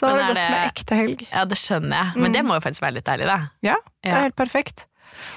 Så 0.00 0.08
har 0.08 0.16
det 0.16 0.26
gått 0.30 0.50
med 0.50 0.72
ekte 0.72 0.96
helg. 0.96 1.26
Ja, 1.30 1.44
det 1.44 1.58
skjønner 1.58 1.96
jeg. 1.96 2.16
Men 2.16 2.30
Mm. 2.30 2.32
det 2.32 2.44
må 2.44 2.54
jo 2.54 2.60
faktisk 2.60 2.80
være 2.80 2.94
litt 2.94 3.04
deilig, 3.04 3.26
da. 3.26 3.38
Ja, 3.62 3.74
det 4.02 4.10
Ja. 4.10 4.16
er 4.16 4.22
helt 4.22 4.36
perfekt. 4.36 4.86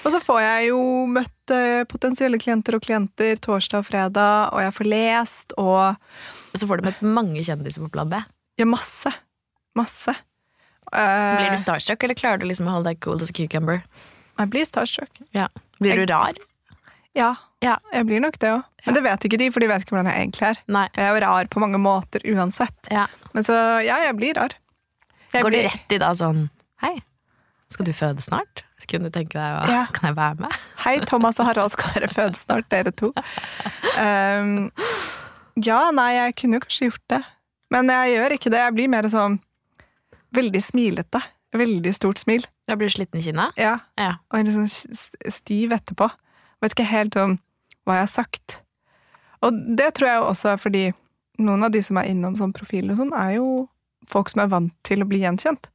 Og 0.05 0.11
så 0.13 0.19
får 0.23 0.39
jeg 0.43 0.67
jo 0.69 0.79
møtt 1.11 1.53
eh, 1.55 1.83
potensielle 1.89 2.39
klienter 2.41 2.75
og 2.77 2.83
klienter 2.85 3.39
torsdag 3.43 3.79
og 3.83 3.87
fredag, 3.87 4.53
og 4.53 4.61
jeg 4.65 4.75
får 4.79 4.89
lest, 4.91 5.53
og 5.57 5.95
Og 6.53 6.57
så 6.59 6.67
får 6.67 6.77
du 6.81 6.87
møtt 6.89 7.01
mange 7.05 7.43
kjendiser 7.45 7.81
på 7.85 7.91
plan 7.93 8.09
B. 8.09 8.19
ja, 8.59 8.65
masse. 8.65 9.11
Masse. 9.77 10.15
Eh, 10.91 11.35
Blir 11.37 11.51
du 11.53 11.57
starstruck, 11.61 12.03
eller 12.03 12.15
klarer 12.17 12.39
du 12.41 12.47
liksom 12.49 12.67
å 12.67 12.77
holde 12.79 12.89
deg 12.93 12.99
cool 13.05 13.21
as 13.21 13.29
a 13.29 13.33
cucumber? 13.33 13.83
jeg 14.39 14.49
blir 14.49 14.65
starstruck. 14.65 15.09
Blir 15.79 15.95
du 15.99 16.05
rar? 16.13 16.33
Ja, 17.15 17.35
Ja. 17.61 17.77
jeg 17.91 18.05
blir 18.07 18.21
nok 18.21 18.37
det 18.39 18.49
òg. 18.53 18.63
Men 18.85 18.95
det 18.95 19.03
vet 19.03 19.25
ikke 19.27 19.37
de, 19.37 19.49
for 19.51 19.59
de 19.59 19.67
vet 19.67 19.81
ikke 19.83 19.91
hvordan 19.97 20.07
jeg 20.07 20.21
egentlig 20.23 20.47
er. 20.47 20.57
Nei. 20.67 20.87
Jeg 20.95 21.03
er 21.05 21.13
jo 21.13 21.25
rar 21.25 21.45
på 21.51 21.59
mange 21.59 21.77
måter 21.77 22.23
uansett. 22.31 22.87
Ja. 22.91 23.07
Men 23.33 23.43
så, 23.43 23.53
ja, 23.83 23.97
jeg 24.05 24.15
blir 24.15 24.33
rar. 24.35 24.55
Jeg 25.33 25.43
Går 25.43 25.51
du 25.51 25.57
rett 25.67 25.91
i 25.93 25.97
da 26.01 26.13
sånn 26.15 26.49
Hei, 26.81 26.95
skal 27.69 27.85
du 27.85 27.93
føde 27.93 28.23
snart? 28.25 28.63
Kunne 28.89 29.09
du 29.09 29.13
tenke 29.13 29.37
deg 29.37 29.57
å 29.59 29.65
Ja. 29.69 29.81
Kan 29.95 30.09
jeg 30.09 30.17
være 30.17 30.39
med? 30.45 30.55
Hei, 30.83 30.95
Thomas 31.05 31.39
og 31.41 31.45
Harald, 31.49 31.73
skal 31.75 31.91
dere 31.97 32.09
føde 32.11 32.37
snart, 32.39 32.69
dere 32.71 32.91
to? 32.95 33.11
Um, 33.99 34.71
ja, 35.61 35.81
nei, 35.93 36.11
jeg 36.17 36.35
kunne 36.41 36.57
jo 36.59 36.63
kanskje 36.65 36.87
gjort 36.89 37.05
det. 37.13 37.19
Men 37.69 37.91
jeg 37.93 38.15
gjør 38.15 38.35
ikke 38.37 38.49
det. 38.53 38.61
Jeg 38.63 38.75
blir 38.77 38.89
mer 38.89 39.09
sånn 39.11 39.35
veldig 40.33 40.61
smilete. 40.65 41.21
Veldig 41.53 41.91
stort 41.97 42.21
smil. 42.21 42.45
Jeg 42.69 42.77
blir 42.81 42.91
sliten 42.93 43.19
i 43.19 43.25
kinnet? 43.25 43.57
Ja, 43.57 43.75
Ja. 43.97 44.15
og 44.31 44.43
litt 44.45 44.53
sånn 44.55 44.69
stiv 45.33 45.73
etterpå. 45.73 46.09
Vet 46.61 46.73
ikke 46.75 46.89
helt 46.89 47.15
om 47.21 47.37
hva 47.85 47.99
jeg 47.99 48.05
har 48.07 48.11
sagt. 48.13 48.59
Og 49.45 49.55
det 49.77 49.93
tror 49.97 50.09
jeg 50.09 50.25
også 50.25 50.53
er 50.53 50.57
fordi 50.61 50.83
noen 51.39 51.63
av 51.65 51.71
de 51.71 51.81
som 51.85 51.97
er 52.01 52.09
innom 52.11 52.35
sånn 52.37 52.53
profil 52.53 52.89
og 52.91 52.97
sånn, 52.99 53.13
er 53.15 53.37
jo 53.37 53.69
folk 54.09 54.29
som 54.29 54.41
er 54.43 54.49
vant 54.51 54.73
til 54.83 55.01
å 55.01 55.07
bli 55.09 55.21
gjenkjent. 55.23 55.69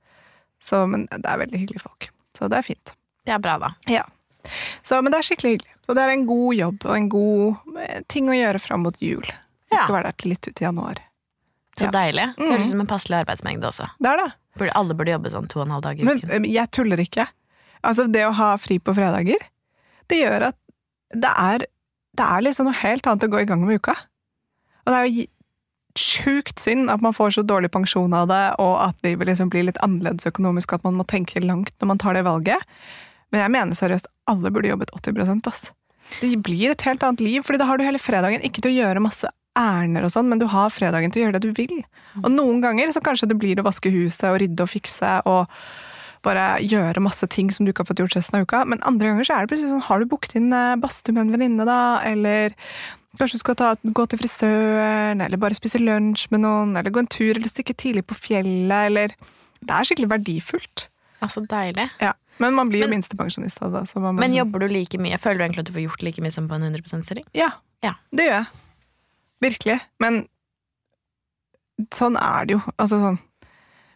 Så, 0.64 0.82
men 0.88 1.06
det 1.12 1.24
er 1.28 1.40
veldig 1.42 1.60
hyggelige 1.60 1.82
folk. 1.84 2.08
Så 2.36 2.48
det 2.50 2.58
er 2.62 2.66
fint. 2.66 2.94
Det 3.28 3.32
er 3.36 3.40
bra, 3.44 3.58
da. 3.60 3.72
Ja. 3.90 4.04
Så, 4.84 4.98
men 5.04 5.12
det 5.12 5.18
er 5.20 5.26
skikkelig 5.28 5.54
hyggelig. 5.54 5.74
Så 5.86 5.94
det 5.96 6.04
er 6.04 6.12
en 6.14 6.26
god 6.28 6.54
jobb 6.56 6.86
og 6.88 6.94
en 6.96 7.08
god 7.12 7.78
eh, 7.84 8.00
ting 8.12 8.28
å 8.32 8.36
gjøre 8.36 8.60
fram 8.64 8.84
mot 8.86 8.96
jul. 9.00 9.24
Vi 9.24 9.76
Ja. 9.76 9.84
skal 9.84 9.96
være 9.98 10.10
der 10.10 10.16
til 10.22 10.30
litt 10.34 10.48
ut 10.48 10.60
i 10.60 10.64
januar. 10.64 11.00
Så 11.76 11.84
Ja. 11.88 11.90
deilig. 11.90 12.26
Mm. 12.38 12.50
Høres 12.50 12.66
ut 12.66 12.70
som 12.70 12.80
en 12.84 12.86
passelig 12.90 13.16
arbeidsmengde 13.24 13.66
også. 13.68 13.88
Det 14.00 14.10
er 14.12 14.16
det. 14.22 14.32
Burde, 14.58 14.72
alle 14.78 14.94
burde 14.94 15.10
jobbe 15.16 15.32
sånn 15.34 15.48
to 15.50 15.60
og 15.60 15.66
en 15.66 15.72
halv 15.74 15.82
dag 15.82 15.98
i 15.98 16.04
uken. 16.04 16.28
Men 16.28 16.44
jeg 16.52 16.70
tuller 16.70 16.96
ikke. 17.02 17.26
Altså, 17.82 18.06
det 18.12 18.22
å 18.24 18.32
ha 18.38 18.56
fri 18.56 18.78
på 18.78 18.94
fredager, 18.94 19.42
det 20.08 20.20
gjør 20.22 20.48
at 20.52 20.56
det 21.12 21.32
er, 21.36 21.58
det 22.16 22.24
er 22.24 22.40
liksom 22.46 22.64
noe 22.70 22.78
helt 22.80 23.06
annet 23.06 23.24
å 23.26 23.32
gå 23.32 23.40
i 23.42 23.48
gang 23.50 23.64
med 23.66 23.80
uka. 23.80 23.96
Og 24.86 24.92
det 24.92 24.94
er 25.00 25.04
jo 25.08 25.26
sjukt 25.98 26.58
synd 26.62 26.90
at 26.90 27.02
man 27.04 27.14
får 27.14 27.36
så 27.36 27.44
dårlig 27.46 27.70
pensjon 27.74 28.14
av 28.16 28.28
det, 28.30 28.42
og 28.62 28.74
at 28.82 29.06
livet 29.06 29.30
liksom 29.30 29.52
blir 29.52 29.68
litt 29.68 29.80
annerledes 29.84 30.26
økonomisk, 30.30 30.74
at 30.74 30.84
man 30.86 30.98
må 30.98 31.06
tenke 31.08 31.42
langt 31.44 31.74
når 31.80 31.92
man 31.92 32.02
tar 32.02 32.18
det 32.18 32.24
valget. 32.26 32.74
Men 33.32 33.44
jeg 33.44 33.54
mener 33.54 33.78
seriøst, 33.78 34.10
alle 34.30 34.52
burde 34.54 34.70
jobbet 34.70 34.92
80 34.94 35.48
ass. 35.50 35.70
Det 36.20 36.34
blir 36.44 36.74
et 36.74 36.84
helt 36.86 37.02
annet 37.02 37.22
liv, 37.24 37.40
fordi 37.46 37.62
da 37.62 37.68
har 37.70 37.78
du 37.78 37.86
hele 37.86 38.02
fredagen 38.02 38.44
ikke 38.44 38.62
til 38.62 38.74
å 38.74 38.78
gjøre 38.82 39.02
masse 39.04 39.30
ærender 39.58 40.06
og 40.06 40.12
sånn, 40.12 40.28
men 40.30 40.42
du 40.42 40.48
har 40.50 40.72
fredagen 40.74 41.14
til 41.14 41.22
å 41.22 41.26
gjøre 41.26 41.38
det 41.38 41.48
du 41.48 41.56
vil. 41.56 41.80
Og 42.22 42.30
noen 42.32 42.60
ganger 42.62 42.90
så 42.94 43.02
kanskje 43.04 43.30
det 43.30 43.38
blir 43.38 43.60
å 43.60 43.66
vaske 43.66 43.92
huset 43.94 44.28
og 44.32 44.40
rydde 44.42 44.66
og 44.66 44.70
fikse 44.70 45.16
og 45.30 45.46
bare 46.24 46.58
gjøre 46.64 47.02
masse 47.04 47.26
ting 47.30 47.50
som 47.52 47.66
du 47.66 47.70
ikke 47.70 47.84
har 47.84 47.90
fått 47.90 48.00
gjort 48.02 48.16
resten 48.16 48.38
av 48.38 48.46
uka, 48.48 48.62
men 48.68 48.82
andre 48.88 49.10
ganger 49.10 49.28
så 49.28 49.36
er 49.36 49.44
det 49.44 49.52
plutselig 49.52 49.74
sånn, 49.74 49.86
har 49.88 50.00
du 50.00 50.08
booket 50.08 50.36
inn 50.40 50.52
eh, 50.56 50.76
badstue 50.80 51.12
med 51.12 51.26
en 51.26 51.34
venninne 51.34 51.66
da, 51.68 51.80
eller 52.08 52.54
kanskje 53.18 53.38
du 53.38 53.42
skal 53.44 53.56
ta, 53.58 53.70
gå 53.84 54.06
til 54.10 54.20
frisøren, 54.20 55.22
eller 55.24 55.40
bare 55.40 55.56
spise 55.56 55.80
lunsj 55.82 56.26
med 56.34 56.44
noen, 56.44 56.74
eller 56.76 56.90
gå 56.94 57.02
en 57.04 57.10
tur, 57.10 57.32
eller 57.36 57.50
stikke 57.50 57.76
tidlig 57.78 58.04
på 58.08 58.16
fjellet, 58.18 58.90
eller 58.90 59.14
Det 59.64 59.72
er 59.72 59.86
skikkelig 59.88 60.10
verdifullt. 60.10 60.88
Altså, 61.24 61.40
deilig. 61.48 61.86
Ja. 62.02 62.12
Men 62.42 62.52
man 62.52 62.68
blir 62.68 62.82
jo 62.82 62.88
minstepensjonist 62.90 63.62
av 63.62 63.72
det. 63.72 63.84
Men 63.96 64.18
sånn... 64.18 64.34
jobber 64.36 64.60
du 64.60 64.68
like 64.68 64.98
mye? 65.00 65.16
Føler 65.22 65.38
du 65.38 65.44
egentlig 65.46 65.62
at 65.64 65.70
du 65.70 65.72
får 65.76 65.84
gjort 65.86 66.02
like 66.04 66.20
mye 66.24 66.34
som 66.34 66.48
på 66.50 66.58
en 66.58 66.66
100% 66.66 67.06
stilling? 67.06 67.24
Ja, 67.32 67.52
Ja. 67.80 67.94
det 68.12 68.26
gjør 68.26 68.36
jeg. 68.42 68.46
Virkelig. 69.44 69.78
Men 70.02 70.26
sånn 71.94 72.18
er 72.20 72.46
det 72.46 72.56
jo. 72.56 72.60
Altså 72.78 73.00
sånn 73.02 73.18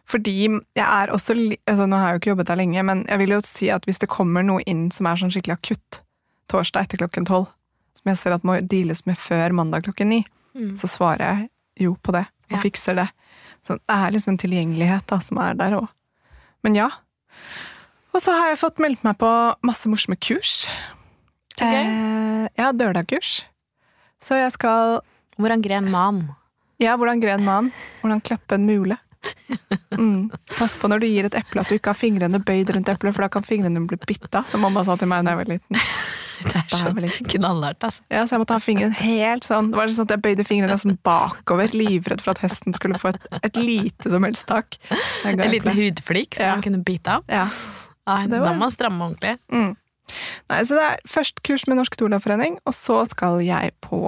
Fordi 0.09 0.33
jeg 0.41 0.83
er 0.85 1.11
også 1.13 1.35
altså, 1.67 1.85
Nå 1.85 1.99
har 1.99 2.09
jeg 2.09 2.15
jo 2.17 2.21
ikke 2.23 2.31
jobbet 2.33 2.49
der 2.49 2.59
lenge, 2.59 2.83
men 2.83 3.05
jeg 3.07 3.21
vil 3.21 3.35
jo 3.35 3.41
si 3.45 3.69
at 3.69 3.85
hvis 3.85 4.01
det 4.01 4.09
kommer 4.09 4.45
noe 4.45 4.63
inn 4.65 4.87
som 4.91 5.05
er 5.05 5.19
sånn 5.21 5.31
skikkelig 5.33 5.59
akutt 5.59 6.01
torsdag 6.49 6.87
etter 6.87 7.03
klokken 7.03 7.27
tolv, 7.29 7.51
som 7.99 8.09
jeg 8.13 8.17
ser 8.21 8.35
at 8.37 8.45
må 8.47 8.57
deales 8.63 9.03
med 9.05 9.19
før 9.19 9.53
mandag 9.55 9.83
klokken 9.87 10.07
ni, 10.15 10.21
Mm. 10.55 10.73
så 10.75 10.87
svarer 10.89 11.21
jeg 11.21 11.49
jo 11.85 11.91
på 12.03 12.11
det 12.15 12.25
og 12.49 12.55
Ja. 12.57 12.61
fikser 12.63 12.95
det. 12.97 13.09
Så 13.67 13.75
det 13.77 13.81
er 13.93 14.11
liksom 14.11 14.31
en 14.33 14.37
tilgjengelighet 14.41 15.05
da, 15.07 15.19
som 15.19 15.37
er 15.37 15.53
der 15.53 15.75
òg. 15.77 15.87
Men 16.63 16.75
ja. 16.75 16.89
Og 18.13 18.19
så 18.21 18.33
har 18.33 18.49
jeg 18.49 18.59
fått 18.59 18.79
meldt 18.81 19.03
meg 19.05 19.17
på 19.21 19.29
masse 19.63 19.85
morsomme 19.87 20.17
kurs. 20.19 20.67
Okay. 21.61 21.85
Eh, 21.85 22.47
ja, 22.57 22.71
dørdagkurs. 22.71 23.45
Så 24.19 24.35
jeg 24.41 24.51
skal 24.55 25.01
Hvordan 25.39 25.61
gren 25.63 25.89
man? 25.91 26.35
Ja, 26.79 26.97
hvordan 26.97 27.21
gre 27.21 27.33
en 27.37 27.45
mann. 27.45 27.71
Hvordan 28.01 28.21
klappe 28.21 28.55
en 28.55 28.65
mule. 28.65 28.97
Mm. 29.91 30.29
Pass 30.57 30.75
på 30.77 30.87
når 30.89 30.99
du 30.99 31.07
gir 31.07 31.25
et 31.25 31.33
eple 31.35 31.61
at 31.61 31.67
du 31.69 31.75
ikke 31.77 31.91
har 31.93 31.97
fingrene 31.99 32.39
bøyd 32.43 32.69
rundt 32.75 32.89
eplet, 32.91 33.13
for 33.15 33.21
da 33.23 33.29
kan 33.29 33.43
fingrene 33.43 33.85
bli 33.87 33.97
bitt 34.07 34.33
av, 34.35 34.45
som 34.51 34.61
mamma 34.61 34.83
sa 34.83 34.95
til 34.99 35.07
meg 35.07 35.23
da 35.25 35.31
jeg 35.31 35.39
var 35.41 35.49
liten. 35.53 35.79
Det 36.39 36.55
er 36.55 36.69
så 36.71 36.91
knallhardt, 37.33 37.83
altså. 37.83 38.03
Ja, 38.11 38.21
så 38.25 38.35
jeg 38.37 38.41
måtte 38.43 38.55
ha 38.55 38.61
fingeren 38.63 38.93
helt 38.95 39.43
sånn. 39.47 39.71
Det 39.73 39.79
var 39.79 39.91
sånn 39.91 40.07
at 40.07 40.13
jeg 40.15 40.21
bøyde 40.23 40.45
fingrene 40.47 40.71
nesten 40.75 40.97
bakover, 41.03 41.73
livredd 41.75 42.21
for 42.23 42.31
at 42.31 42.39
hesten 42.45 42.73
skulle 42.77 42.99
få 43.01 43.11
et, 43.13 43.27
et 43.43 43.59
lite 43.59 44.09
som 44.13 44.23
helst 44.23 44.47
tak. 44.47 44.77
En 45.27 45.37
liten 45.51 45.75
hudflik 45.75 46.35
som 46.39 46.45
Ja. 46.45 46.53
man 46.55 46.63
kunne 46.63 46.83
bite 46.87 47.17
av. 47.19 47.23
Ja. 47.27 47.47
Nei, 48.07 48.23
Da 48.31 48.39
må 48.39 48.55
man 48.57 48.71
stramme 48.71 49.03
ordentlig. 49.09 49.35
Mm. 49.51 49.75
Nei, 50.49 50.61
så 50.65 50.73
det 50.79 50.85
er 50.87 50.99
først 51.05 51.43
kurs 51.45 51.67
med 51.69 51.77
Norsk 51.77 51.95
Doula-forening, 51.99 52.57
og 52.65 52.73
så 52.73 53.03
skal 53.11 53.41
jeg 53.45 53.75
på 53.85 53.99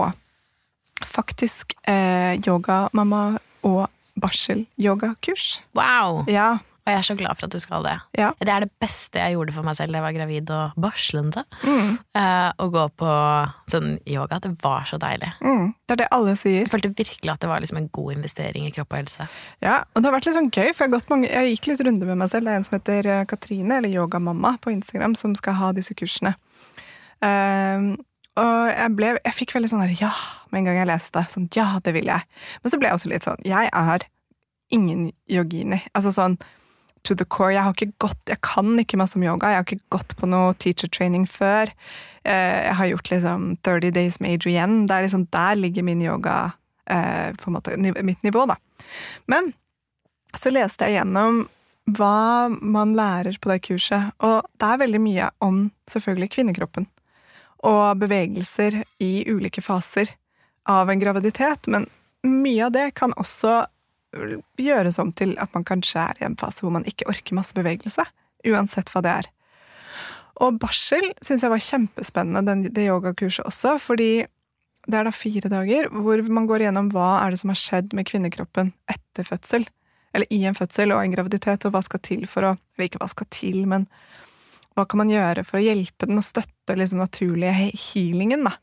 faktisk 1.05 1.75
eh, 1.87 2.39
yoga-mamma 2.45 3.37
og 3.63 3.87
barsel-yogakurs. 4.21 5.59
Wow! 5.77 6.23
Ja, 6.29 6.59
Og 6.81 6.89
jeg 6.89 6.97
er 6.97 7.05
så 7.05 7.15
glad 7.17 7.37
for 7.37 7.45
at 7.45 7.53
du 7.53 7.61
skal 7.61 7.83
det. 7.85 7.93
Ja. 8.17 8.31
Det 8.41 8.49
er 8.49 8.63
det 8.65 8.71
beste 8.81 9.21
jeg 9.21 9.35
gjorde 9.35 9.53
for 9.53 9.67
meg 9.67 9.75
selv 9.77 9.93
da 9.93 9.99
jeg 9.99 10.05
var 10.07 10.15
gravid 10.15 10.53
og 10.55 10.79
barslende. 10.81 11.43
mm, 11.61 11.91
Eh, 12.17 12.49
å 12.59 12.67
gå 12.73 12.81
på 12.99 13.11
sånn 13.71 13.93
yoga. 14.09 14.39
Det 14.41 14.51
var 14.63 14.87
så 14.89 14.97
deilig. 14.99 15.29
mm. 15.39 15.67
det 15.87 15.93
er 15.95 15.99
det 16.01 16.07
alle 16.11 16.35
sier. 16.35 16.63
Jeg 16.65 16.71
følte 16.73 16.91
virkelig 16.97 17.31
at 17.31 17.39
det 17.43 17.49
var 17.51 17.61
liksom 17.63 17.77
en 17.77 17.89
god 17.93 18.17
investering 18.17 18.65
i 18.65 18.71
kropp 18.73 18.91
og 18.91 19.01
helse. 19.03 19.27
Ja, 19.63 19.83
og 19.93 20.01
det 20.01 20.09
har 20.09 20.17
vært 20.17 20.27
litt 20.27 20.37
sånn 20.37 20.51
gøy, 20.51 20.71
for 20.73 20.83
jeg, 20.83 20.89
har 20.89 20.95
gått 20.97 21.13
mange, 21.13 21.29
jeg 21.29 21.55
gikk 21.55 21.71
litt 21.71 21.83
runder 21.87 22.11
med 22.11 22.21
meg 22.23 22.31
selv. 22.33 22.47
Det 22.47 22.53
er 22.53 22.61
en 22.61 22.67
som 22.67 22.77
heter 22.77 23.09
eh, 23.13 23.25
Katrine, 23.29 23.77
eller 23.77 23.93
Yogamamma 23.93 24.55
på 24.61 24.73
Instagram, 24.73 25.15
som 25.19 25.35
skal 25.37 25.59
ha 25.61 25.73
disse 25.77 25.95
kursene. 25.97 26.33
Um, 27.21 27.93
og 28.41 28.71
jeg, 28.71 28.93
ble, 28.97 29.11
jeg 29.21 29.37
fikk 29.37 29.53
veldig 29.53 29.69
sånn 29.69 29.83
der, 29.85 29.93
ja, 30.01 30.11
med 30.49 30.63
en 30.63 30.71
gang 30.71 30.81
jeg 30.81 30.89
leste 30.89 31.13
det. 31.19 31.27
Sånn, 31.33 31.49
ja, 31.55 31.67
det 31.85 31.93
vil 31.93 32.09
jeg. 32.09 32.25
Men 32.63 32.73
så 32.73 32.79
ble 32.81 32.89
jeg 32.89 32.97
også 32.97 33.11
litt 33.11 33.27
sånn, 33.27 33.43
jeg 33.45 33.69
er 33.69 34.07
ingen 34.71 35.11
yogini. 35.29 35.81
Altså 35.93 36.13
sånn 36.15 36.39
to 37.07 37.15
the 37.17 37.25
core. 37.25 37.53
Jeg 37.55 37.93
gått, 38.01 38.21
jeg 38.29 38.41
kan 38.45 38.73
ikke 38.79 38.99
masse 38.99 39.17
om 39.17 39.25
yoga. 39.25 39.51
Jeg 39.51 39.61
har 39.61 39.67
ikke 39.67 39.93
gått 39.97 40.15
på 40.19 40.29
noe 40.29 40.53
teacher 40.61 40.91
training 40.91 41.25
før. 41.29 41.71
Eh, 42.23 42.67
jeg 42.67 42.75
har 42.77 42.91
gjort 42.91 43.11
liksom 43.13 43.47
30 43.65 43.95
Days 43.95 44.19
med 44.19 44.37
Adrienne. 44.39 44.85
Liksom, 44.87 45.27
der 45.33 45.55
ligger 45.55 45.83
min 45.83 46.01
yoga 46.01 46.53
eh, 46.85 47.33
på 47.37 47.49
en 47.49 47.57
måte, 47.57 47.77
mitt 47.77 48.23
nivå, 48.23 48.45
da. 48.45 48.57
Men 49.31 49.53
så 50.37 50.53
leste 50.53 50.87
jeg 50.87 50.99
gjennom 51.01 51.45
hva 51.91 52.47
man 52.49 52.93
lærer 52.95 53.37
på 53.41 53.49
det 53.51 53.63
kurset, 53.65 54.13
og 54.23 54.45
det 54.61 54.67
er 54.67 54.81
veldig 54.83 55.01
mye 55.01 55.29
om 55.43 55.63
selvfølgelig 55.89 56.29
kvinnekroppen. 56.35 56.85
Og 57.67 57.97
bevegelser 58.01 58.83
i 59.01 59.11
ulike 59.27 59.63
faser 59.65 60.13
av 60.69 60.89
en 60.89 61.01
graviditet, 61.01 61.67
men 61.67 61.89
mye 62.23 62.67
av 62.67 62.75
det 62.75 62.87
kan 62.97 63.15
også 63.17 63.63
gjøres 64.11 64.99
om 64.99 65.11
til 65.15 65.35
at 65.39 65.53
man 65.55 65.63
kanskje 65.67 66.01
er 66.03 66.19
i 66.21 66.25
en 66.27 66.37
fase 66.39 66.65
hvor 66.65 66.73
man 66.75 66.87
ikke 66.89 67.07
orker 67.11 67.37
masse 67.37 67.55
bevegelse, 67.57 68.05
uansett 68.47 68.91
hva 68.91 69.01
det 69.05 69.13
er. 69.21 69.29
Og 70.41 70.57
barsel 70.61 71.11
syns 71.21 71.43
jeg 71.45 71.53
var 71.53 71.61
kjempespennende, 71.61 72.45
den, 72.47 72.63
det 72.73 72.87
yogakurset 72.87 73.45
også, 73.45 73.75
fordi 73.81 74.25
det 74.89 74.97
er 74.97 75.05
da 75.05 75.13
fire 75.13 75.49
dager 75.51 75.91
hvor 75.93 76.23
man 76.33 76.47
går 76.49 76.63
igjennom 76.63 76.89
hva 76.95 77.19
er 77.21 77.33
det 77.33 77.41
som 77.43 77.51
har 77.53 77.59
skjedd 77.61 77.93
med 77.93 78.07
kvinnekroppen 78.09 78.71
etter 78.89 79.27
fødsel. 79.27 79.67
Eller 80.11 80.27
i 80.33 80.41
en 80.49 80.57
fødsel 80.57 80.91
og 80.91 81.03
en 81.03 81.13
graviditet, 81.13 81.67
og 81.67 81.75
hva 81.75 81.83
skal 81.85 82.01
til 82.03 82.25
for 82.27 82.43
å 82.49 82.55
Eller 82.75 82.89
ikke 82.89 82.99
hva 83.03 83.11
skal 83.11 83.27
til, 83.31 83.61
men 83.69 83.85
hva 84.75 84.87
kan 84.89 85.01
man 85.03 85.11
gjøre 85.11 85.43
for 85.45 85.59
å 85.59 85.63
hjelpe 85.63 86.07
den 86.09 86.19
og 86.19 86.25
støtte 86.25 86.75
liksom 86.75 86.99
naturlige 87.03 87.53
he- 87.53 87.77
healingen, 87.77 88.47
da. 88.47 88.55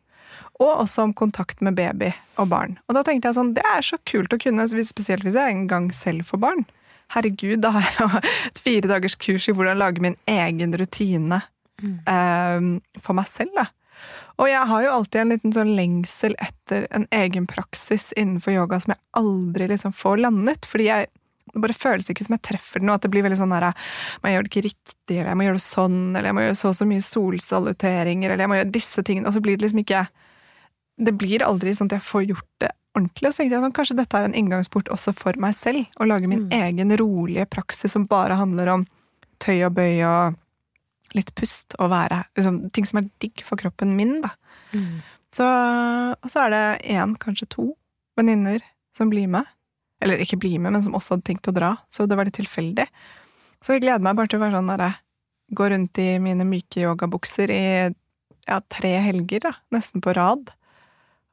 Og 0.59 0.83
også 0.85 1.07
om 1.07 1.14
kontakt 1.14 1.62
med 1.62 1.77
baby 1.79 2.11
og 2.40 2.51
barn. 2.51 2.79
Og 2.88 2.96
da 2.96 3.05
tenkte 3.07 3.31
jeg 3.31 3.38
sånn, 3.38 3.55
det 3.55 3.64
er 3.68 3.85
så 3.87 4.01
kult 4.09 4.35
å 4.35 4.40
kunne, 4.42 4.66
spesielt 4.66 5.27
hvis 5.27 5.38
jeg 5.38 5.55
en 5.55 5.68
gang 5.70 5.88
selv 5.94 6.27
får 6.31 6.42
barn. 6.42 6.66
Herregud, 7.14 7.62
da 7.64 7.72
har 7.77 7.87
jeg 7.87 7.96
jo 8.03 8.22
et 8.51 8.62
fire 8.64 8.90
dagers 8.90 9.16
kurs 9.20 9.48
i 9.48 9.55
hvordan 9.57 9.81
lage 9.81 10.03
min 10.05 10.18
egen 10.29 10.74
rutine 10.77 11.40
eh, 11.81 12.70
for 13.01 13.16
meg 13.16 13.31
selv, 13.31 13.55
da. 13.57 13.68
Og 14.38 14.46
jeg 14.46 14.70
har 14.70 14.83
jo 14.85 14.90
alltid 14.94 15.20
en 15.20 15.33
liten 15.33 15.55
sånn 15.55 15.72
lengsel 15.74 16.37
etter 16.38 16.85
en 16.94 17.09
egen 17.14 17.48
praksis 17.51 18.12
innenfor 18.14 18.55
yoga 18.55 18.79
som 18.79 18.92
jeg 18.94 19.03
aldri 19.18 19.66
liksom 19.72 19.94
får 19.98 20.20
landet, 20.22 20.68
fordi 20.68 20.87
jeg 20.87 21.09
det 21.48 21.62
bare 21.64 21.77
føles 21.77 22.11
ikke 22.11 22.27
som 22.27 22.35
jeg 22.37 22.44
treffer 22.44 22.83
og 22.85 22.90
at 22.92 23.05
det 23.07 23.11
blir 23.12 23.24
veldig 23.24 23.38
sånn 23.40 23.55
der 23.55 23.70
Man 24.22 24.35
gjør 24.35 24.44
det 24.44 24.51
ikke 24.53 24.66
riktig, 24.68 25.14
eller 25.16 25.31
jeg 25.31 25.38
må 25.40 25.46
gjøre 25.46 25.59
det 25.59 25.64
sånn, 25.64 26.01
eller 26.12 26.29
jeg 26.29 26.37
må 26.37 26.44
gjøre 26.44 26.59
så 26.61 26.70
og 26.70 26.77
så 26.77 26.88
mye 26.88 27.05
solsaluteringer, 27.05 28.31
eller 28.31 28.44
jeg 28.44 28.53
må 28.53 28.59
gjøre 28.59 28.74
disse 28.74 29.05
tingene, 29.07 29.31
og 29.31 29.37
så 29.37 29.42
blir 29.44 29.57
det 29.57 29.64
liksom 29.64 29.83
ikke 29.83 30.03
Det 30.98 31.14
blir 31.18 31.44
aldri 31.46 31.74
sånn 31.76 31.87
at 31.92 31.98
jeg 32.00 32.06
får 32.08 32.24
gjort 32.32 32.48
det 32.64 32.70
ordentlig. 32.96 33.30
Så 33.32 33.42
tenkte 33.42 33.54
jeg 33.56 33.62
sånn, 33.64 33.74
kanskje 33.76 33.96
dette 34.00 34.18
er 34.18 34.26
en 34.26 34.34
inngangsport 34.34 34.88
også 34.90 35.14
for 35.14 35.38
meg 35.38 35.54
selv, 35.54 35.87
å 36.00 36.06
lage 36.08 36.26
min 36.28 36.48
Mm. 36.48 36.52
egen 36.58 36.96
rolige 36.98 37.46
praksis 37.46 37.92
som 37.92 38.06
bare 38.06 38.34
handler 38.37 38.68
om 38.72 38.87
tøy 39.38 39.62
og 39.66 39.74
bøy 39.74 40.02
og 40.02 40.37
litt 41.14 41.34
pust, 41.34 41.74
og 41.78 41.90
være 41.90 42.24
liksom, 42.37 42.70
ting 42.72 42.84
som 42.84 42.98
er 42.98 43.11
digg 43.20 43.44
for 43.44 43.56
kroppen 43.56 43.94
min, 43.96 44.20
da. 44.22 44.30
Mm. 44.74 45.00
Så, 45.32 45.44
og 45.44 46.28
så 46.30 46.46
er 46.46 46.50
det 46.50 46.82
én, 46.90 47.14
kanskje 47.16 47.48
to 47.48 47.76
venninner 48.16 48.61
som 48.96 49.08
blir 49.11 49.28
med. 49.28 49.46
Eller 50.02 50.18
ikke 50.18 50.38
blir 50.38 50.58
med, 50.58 50.72
men 50.72 50.82
som 50.82 50.94
også 50.94 51.16
hadde 51.16 51.24
tenkt 51.24 51.48
å 51.48 51.54
dra. 51.54 51.76
Så 51.88 52.06
det 52.08 52.16
var 52.16 52.24
litt 52.28 52.37
tilfeldig. 52.38 52.87
Så 53.62 53.74
jeg 53.74 53.82
gleder 53.82 54.02
meg 54.02 54.16
bare 54.16 54.28
til 54.28 54.38
å 54.38 54.44
være 54.46 54.58
sånn 54.58 54.68
derre 54.74 54.94
Gå 55.50 55.64
rundt 55.70 55.96
i 55.98 56.18
mine 56.20 56.44
myke 56.44 56.82
yogabukser 56.82 57.48
i 57.50 57.94
ja, 58.46 58.58
tre 58.68 58.90
helger, 59.00 59.40
da. 59.46 59.52
Nesten 59.72 60.02
på 60.04 60.12
rad. 60.12 60.50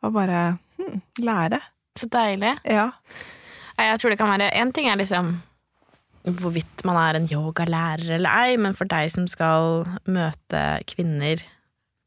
Og 0.06 0.14
bare 0.16 0.44
hm, 0.78 1.02
lære. 1.26 1.60
Så 1.98 2.08
deilig. 2.12 2.54
Ja. 2.68 2.90
Jeg 3.80 4.00
tror 4.00 4.14
det 4.14 4.20
kan 4.22 4.32
være 4.32 4.52
En 4.56 4.72
ting 4.76 4.88
er 4.92 5.00
liksom 5.02 5.36
hvorvidt 6.26 6.82
man 6.88 6.98
er 6.98 7.20
en 7.20 7.28
yogalærer 7.30 8.16
eller 8.16 8.32
ei, 8.48 8.56
men 8.58 8.74
for 8.74 8.90
deg 8.90 9.12
som 9.14 9.28
skal 9.30 9.84
møte 10.10 10.62
kvinner 10.90 11.44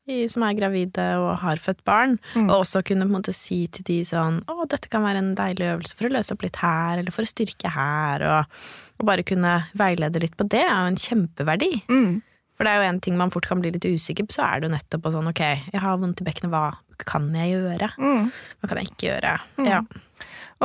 i, 0.08 0.24
som 0.26 0.42
er 0.42 0.56
gravide 0.58 1.04
og 1.20 1.36
har 1.44 1.60
født 1.62 1.84
barn, 1.86 2.16
Mm. 2.34 2.48
og 2.50 2.64
også 2.64 2.82
kunne 2.82 3.04
på 3.06 3.12
en 3.12 3.14
måte 3.20 3.34
si 3.36 3.60
til 3.68 3.84
de 3.84 4.00
sånn 4.08 4.40
å, 4.50 4.66
dette 4.66 4.88
kan 4.90 5.04
være 5.06 5.22
en 5.22 5.34
deilig 5.38 5.68
øvelse 5.70 5.94
for 5.94 6.08
å 6.08 6.12
løse 6.16 6.34
opp 6.34 6.42
litt 6.42 6.56
her, 6.56 6.98
eller 6.98 7.14
for 7.14 7.22
å 7.22 7.30
styrke 7.30 7.70
her, 7.70 8.24
og, 8.26 8.58
og 8.98 9.06
bare 9.06 9.22
kunne 9.22 9.52
veilede 9.78 10.18
litt 10.24 10.34
på 10.36 10.48
det, 10.50 10.64
er 10.64 10.80
jo 10.82 10.90
en 10.90 10.98
kjempeverdi. 11.04 11.70
Mm. 11.92 12.22
For 12.58 12.66
det 12.66 12.72
er 12.74 12.82
jo 12.82 12.88
en 12.90 13.00
ting 13.00 13.14
man 13.16 13.30
fort 13.30 13.46
kan 13.46 13.60
bli 13.62 13.70
litt 13.70 13.86
usikker 13.86 14.26
på, 14.26 14.34
så 14.34 14.42
er 14.48 14.58
det 14.60 14.66
jo 14.68 14.74
nettopp 14.74 15.04
på 15.04 15.12
sånn 15.14 15.30
ok, 15.30 15.42
jeg 15.70 15.80
har 15.84 15.98
vondt 16.02 16.20
i 16.20 16.26
bekkenet, 16.26 16.50
hva 16.50 16.72
kan 17.06 17.28
jeg 17.38 17.52
gjøre? 17.54 17.92
Mm. 18.02 18.24
Hva 18.58 18.68
kan 18.72 18.80
jeg 18.82 18.88
ikke 18.90 19.06
gjøre? 19.12 19.34
Ja. 19.68 19.78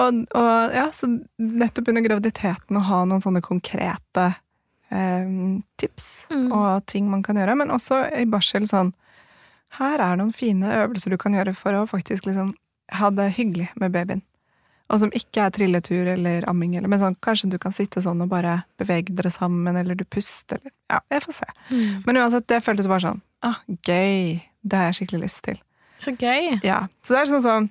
Og, 0.01 0.23
og 0.33 0.73
ja, 0.73 0.87
så 0.97 1.05
nettopp 1.37 1.91
under 1.93 2.01
graviditeten 2.01 2.79
å 2.79 2.85
ha 2.87 3.03
noen 3.05 3.21
sånne 3.21 3.43
konkrete 3.45 4.31
eh, 4.89 5.29
tips 5.77 6.09
Mm. 6.33 6.49
og 6.49 6.85
ting 6.89 7.11
man 7.11 7.21
kan 7.21 7.37
gjøre, 7.37 7.53
men 7.61 7.69
også 7.69 8.07
i 8.17 8.25
barsel 8.25 8.65
sånn 8.69 8.89
Her 9.77 10.01
er 10.01 10.17
noen 10.17 10.33
fine 10.33 10.65
øvelser 10.81 11.13
du 11.13 11.17
kan 11.21 11.33
gjøre 11.37 11.53
for 11.57 11.73
å 11.77 11.85
faktisk 11.89 12.25
liksom 12.25 12.55
ha 12.97 13.09
det 13.13 13.31
hyggelig 13.37 13.69
med 13.77 13.93
babyen. 13.93 14.21
Og 14.93 14.99
som 15.01 15.13
ikke 15.17 15.47
er 15.47 15.53
trilletur 15.55 16.09
eller 16.13 16.45
amming, 16.49 16.75
eller, 16.77 16.91
men 16.91 17.01
sånn, 17.01 17.15
kanskje 17.23 17.49
du 17.55 17.57
kan 17.61 17.73
sitte 17.73 18.03
sånn 18.05 18.21
og 18.21 18.29
bare 18.29 18.59
bevege 18.77 19.15
dere 19.17 19.31
sammen, 19.33 19.77
eller 19.79 19.97
du 19.97 20.05
puster, 20.05 20.61
eller 20.61 20.73
Ja, 20.93 20.99
jeg 21.09 21.23
får 21.23 21.39
se. 21.39 21.47
Mm. 21.71 22.03
Men 22.05 22.19
uansett, 22.21 22.45
det 22.51 22.59
føltes 22.61 22.89
bare 22.91 23.01
sånn 23.07 23.21
ah, 23.43 23.61
gøy. 23.87 24.43
Det 24.61 24.79
har 24.79 24.91
jeg 24.91 24.99
skikkelig 25.01 25.25
lyst 25.25 25.43
til. 25.47 25.61
Så 26.03 26.13
gøy. 26.13 26.59
Ja, 26.65 26.85
så 27.03 27.15
det 27.15 27.21
er 27.23 27.31
sånn 27.31 27.45
sånn 27.45 27.69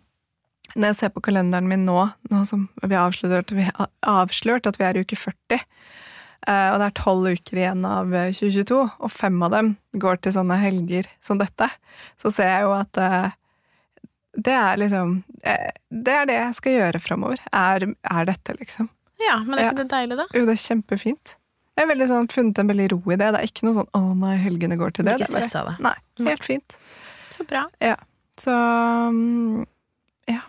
Når 0.72 0.92
jeg 0.92 0.98
ser 0.98 1.11
på 1.12 1.20
kalenderen 1.24 1.68
min 1.68 1.85
nå, 1.85 2.06
nå 2.32 2.42
som 2.48 2.64
vi 2.80 2.94
har 2.94 3.11
avslørt, 3.11 3.52
vi 3.52 3.66
har 3.66 3.90
avslørt 4.08 4.68
at 4.68 4.78
vi 4.80 4.87
er 4.88 4.96
i 4.96 5.02
uke 5.04 5.18
40, 5.18 5.61
eh, 6.48 6.68
og 6.72 6.78
det 6.80 6.87
er 6.87 6.94
tolv 6.96 7.28
uker 7.28 7.61
igjen 7.61 7.85
av 7.85 8.14
eh, 8.16 8.30
2022, 8.32 8.78
og 8.80 9.12
fem 9.12 9.37
av 9.44 9.52
dem 9.52 9.74
går 10.00 10.22
til 10.22 10.35
sånne 10.38 10.56
helger 10.62 11.11
som 11.20 11.42
dette, 11.42 11.68
så 12.22 12.32
ser 12.32 12.54
jeg 12.54 12.64
jo 12.64 12.72
at 12.78 13.02
eh, 13.02 13.35
det 14.33 14.53
er 14.57 14.81
liksom 14.81 15.23
eh, 15.45 15.71
Det 15.90 16.12
er 16.16 16.27
det 16.29 16.37
jeg 16.38 16.55
skal 16.57 16.77
gjøre 16.79 17.01
framover. 17.05 17.42
Er, 17.53 17.85
er 17.92 18.29
dette, 18.29 18.57
liksom. 18.59 18.88
Ja, 19.21 19.38
men 19.45 19.59
er 19.59 19.71
ikke 19.71 19.83
det 19.83 19.90
deilig, 19.92 20.18
da? 20.18 20.27
Jo, 20.35 20.45
det 20.49 20.57
er 20.57 20.62
kjempefint. 20.62 21.35
Jeg 21.79 21.88
har 21.88 22.07
sånn, 22.09 22.29
funnet 22.29 22.59
en 22.61 22.68
veldig 22.68 22.87
ro 22.92 23.01
i 23.07 23.16
det. 23.16 23.29
Det 23.33 23.40
er 23.40 23.49
ikke 23.49 23.66
noe 23.66 23.77
sånn 23.79 23.90
'å 23.97 24.03
nei, 24.18 24.37
helgene 24.42 24.77
går 24.81 24.97
til 24.97 25.07
det'. 25.09 25.21
ikke 25.21 25.31
stressa 25.31 25.64
det. 25.68 25.77
Nei, 25.85 25.95
helt 26.29 26.45
fint. 26.45 26.77
Så 27.33 27.47
bra. 27.49 27.64
Så 28.40 28.53
mm, 28.53 29.64
ja, 30.29 30.42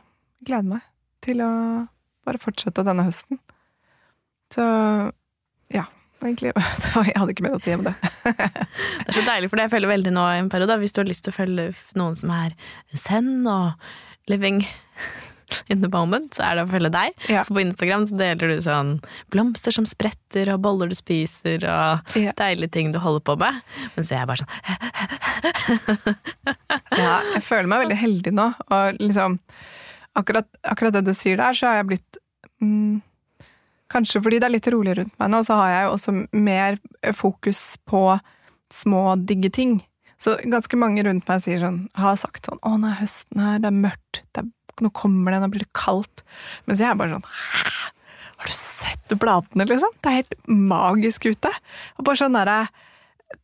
gleder 0.43 0.67
meg 0.67 0.82
til 1.24 1.43
å 1.43 1.52
bare 2.28 2.41
fortsette 2.43 2.84
denne 2.84 3.06
høsten. 3.08 3.39
Så 4.52 4.63
ja, 5.74 5.86
egentlig 6.25 6.53
Jeg 7.09 7.17
hadde 7.19 7.31
ikke 7.36 7.45
mer 7.47 7.57
å 7.57 7.62
si 7.63 7.73
om 7.75 7.83
det. 7.86 7.93
Det 8.23 9.09
er 9.09 9.17
så 9.19 9.25
deilig, 9.27 9.49
for 9.51 9.57
det 9.59 9.65
jeg 9.67 9.73
føler 9.75 9.91
veldig 9.93 10.13
nå 10.15 10.23
i 10.33 10.39
en 10.43 10.49
periode. 10.53 10.79
Hvis 10.83 10.93
du 10.95 10.99
har 11.03 11.09
lyst 11.09 11.23
til 11.27 11.33
å 11.33 11.38
følge 11.41 11.69
noen 11.99 12.15
som 12.19 12.29
er 12.36 12.55
zen 12.97 13.47
og 13.49 13.73
living 14.31 14.63
in 15.69 15.81
the 15.83 15.89
moment, 15.91 16.33
så 16.33 16.41
er 16.47 16.55
det 16.57 16.63
å 16.65 16.71
følge 16.71 16.89
deg. 16.95 17.13
Ja. 17.29 17.43
For 17.45 17.53
på 17.57 17.62
Instagram 17.65 18.07
så 18.09 18.15
deler 18.17 18.53
du 18.55 18.62
sånn 18.63 18.95
blomster 19.33 19.75
som 19.75 19.86
spretter, 19.89 20.49
og 20.55 20.63
boller 20.65 20.89
du 20.89 20.95
spiser, 20.97 21.62
og 21.69 22.15
Ja. 22.17 22.31
deilige 22.39 22.71
ting 22.73 22.89
du 22.95 22.99
holder 23.03 23.21
på 23.27 23.36
med. 23.43 23.53
Men 23.97 24.01
så 24.07 24.15
er 24.15 24.23
jeg 24.23 24.29
bare 24.31 24.41
sånn 24.41 24.53
Ja, 26.97 27.13
jeg 27.36 27.43
føler 27.45 27.69
meg 27.69 27.83
veldig 27.86 27.99
heldig 28.01 28.33
nå, 28.38 28.47
og 28.73 28.99
liksom 29.01 29.38
akkurat, 30.17 30.47
akkurat 30.69 30.93
det 30.97 31.03
du 31.07 31.13
sier 31.17 31.38
der, 31.41 31.53
så 31.57 31.69
har 31.69 31.81
jeg 31.81 31.89
blitt 31.93 32.19
mm, 32.62 33.01
Kanskje 33.93 34.21
fordi 34.25 34.39
det 34.41 34.47
er 34.49 34.56
litt 34.56 34.69
rolig 34.73 34.97
rundt 34.97 35.17
meg 35.21 35.29
nå, 35.29 35.43
så 35.45 35.60
har 35.60 35.71
jeg 35.71 35.86
jo 35.86 35.95
også 35.97 36.13
mer 36.34 36.79
fokus 37.13 37.63
på 37.89 38.03
små, 38.73 39.03
digge 39.21 39.51
ting. 39.53 39.82
Så 40.17 40.38
ganske 40.49 40.79
mange 40.79 41.03
rundt 41.06 41.27
meg 41.29 41.43
sier 41.43 41.62
sånn, 41.62 41.84
har 41.99 42.15
sagt 42.17 42.47
sånn 42.47 42.62
'Å, 42.63 42.77
nå 42.79 42.89
er 42.89 43.01
høsten 43.01 43.43
her, 43.43 43.60
det 43.60 43.69
er 43.69 43.82
mørkt, 43.86 44.23
det 44.34 44.43
er, 44.43 44.47
nå 44.82 44.89
kommer 44.95 45.34
det, 45.34 45.41
nå 45.43 45.49
blir 45.51 45.65
det 45.65 45.73
kaldt'. 45.77 46.23
Mens 46.65 46.79
jeg 46.79 46.89
er 46.89 46.95
bare 46.95 47.17
sånn 47.17 47.27
'Hæ? 47.27 47.91
Har 48.43 48.47
du 48.47 48.56
sett 48.58 49.19
bladene, 49.19 49.67
liksom? 49.67 49.93
Det 50.01 50.10
er 50.10 50.19
helt 50.21 50.47
magisk 50.47 51.29
ute'. 51.29 51.53
Og 51.99 52.06
bare 52.06 52.17
sånn 52.17 52.34
derre 52.34 52.69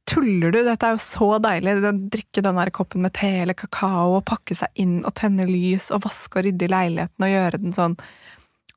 Tuller 0.05 0.51
du? 0.51 0.63
Dette 0.63 0.85
er 0.85 0.95
jo 0.95 1.01
så 1.01 1.39
deilig. 1.41 1.75
Å 1.81 2.09
drikke 2.13 2.43
den 2.45 2.57
der 2.59 2.69
koppen 2.69 3.01
med 3.01 3.13
te 3.17 3.29
eller 3.41 3.57
kakao 3.57 4.17
og 4.17 4.25
pakke 4.25 4.55
seg 4.57 4.69
inn 4.75 4.99
og 5.05 5.15
tenne 5.15 5.47
lys 5.49 5.89
og 5.95 6.03
vaske 6.05 6.37
og 6.37 6.45
rydde 6.45 6.67
i 6.67 6.73
leiligheten 6.73 7.25
og 7.25 7.33
gjøre 7.33 7.61
den 7.61 7.73
sånn 7.73 7.95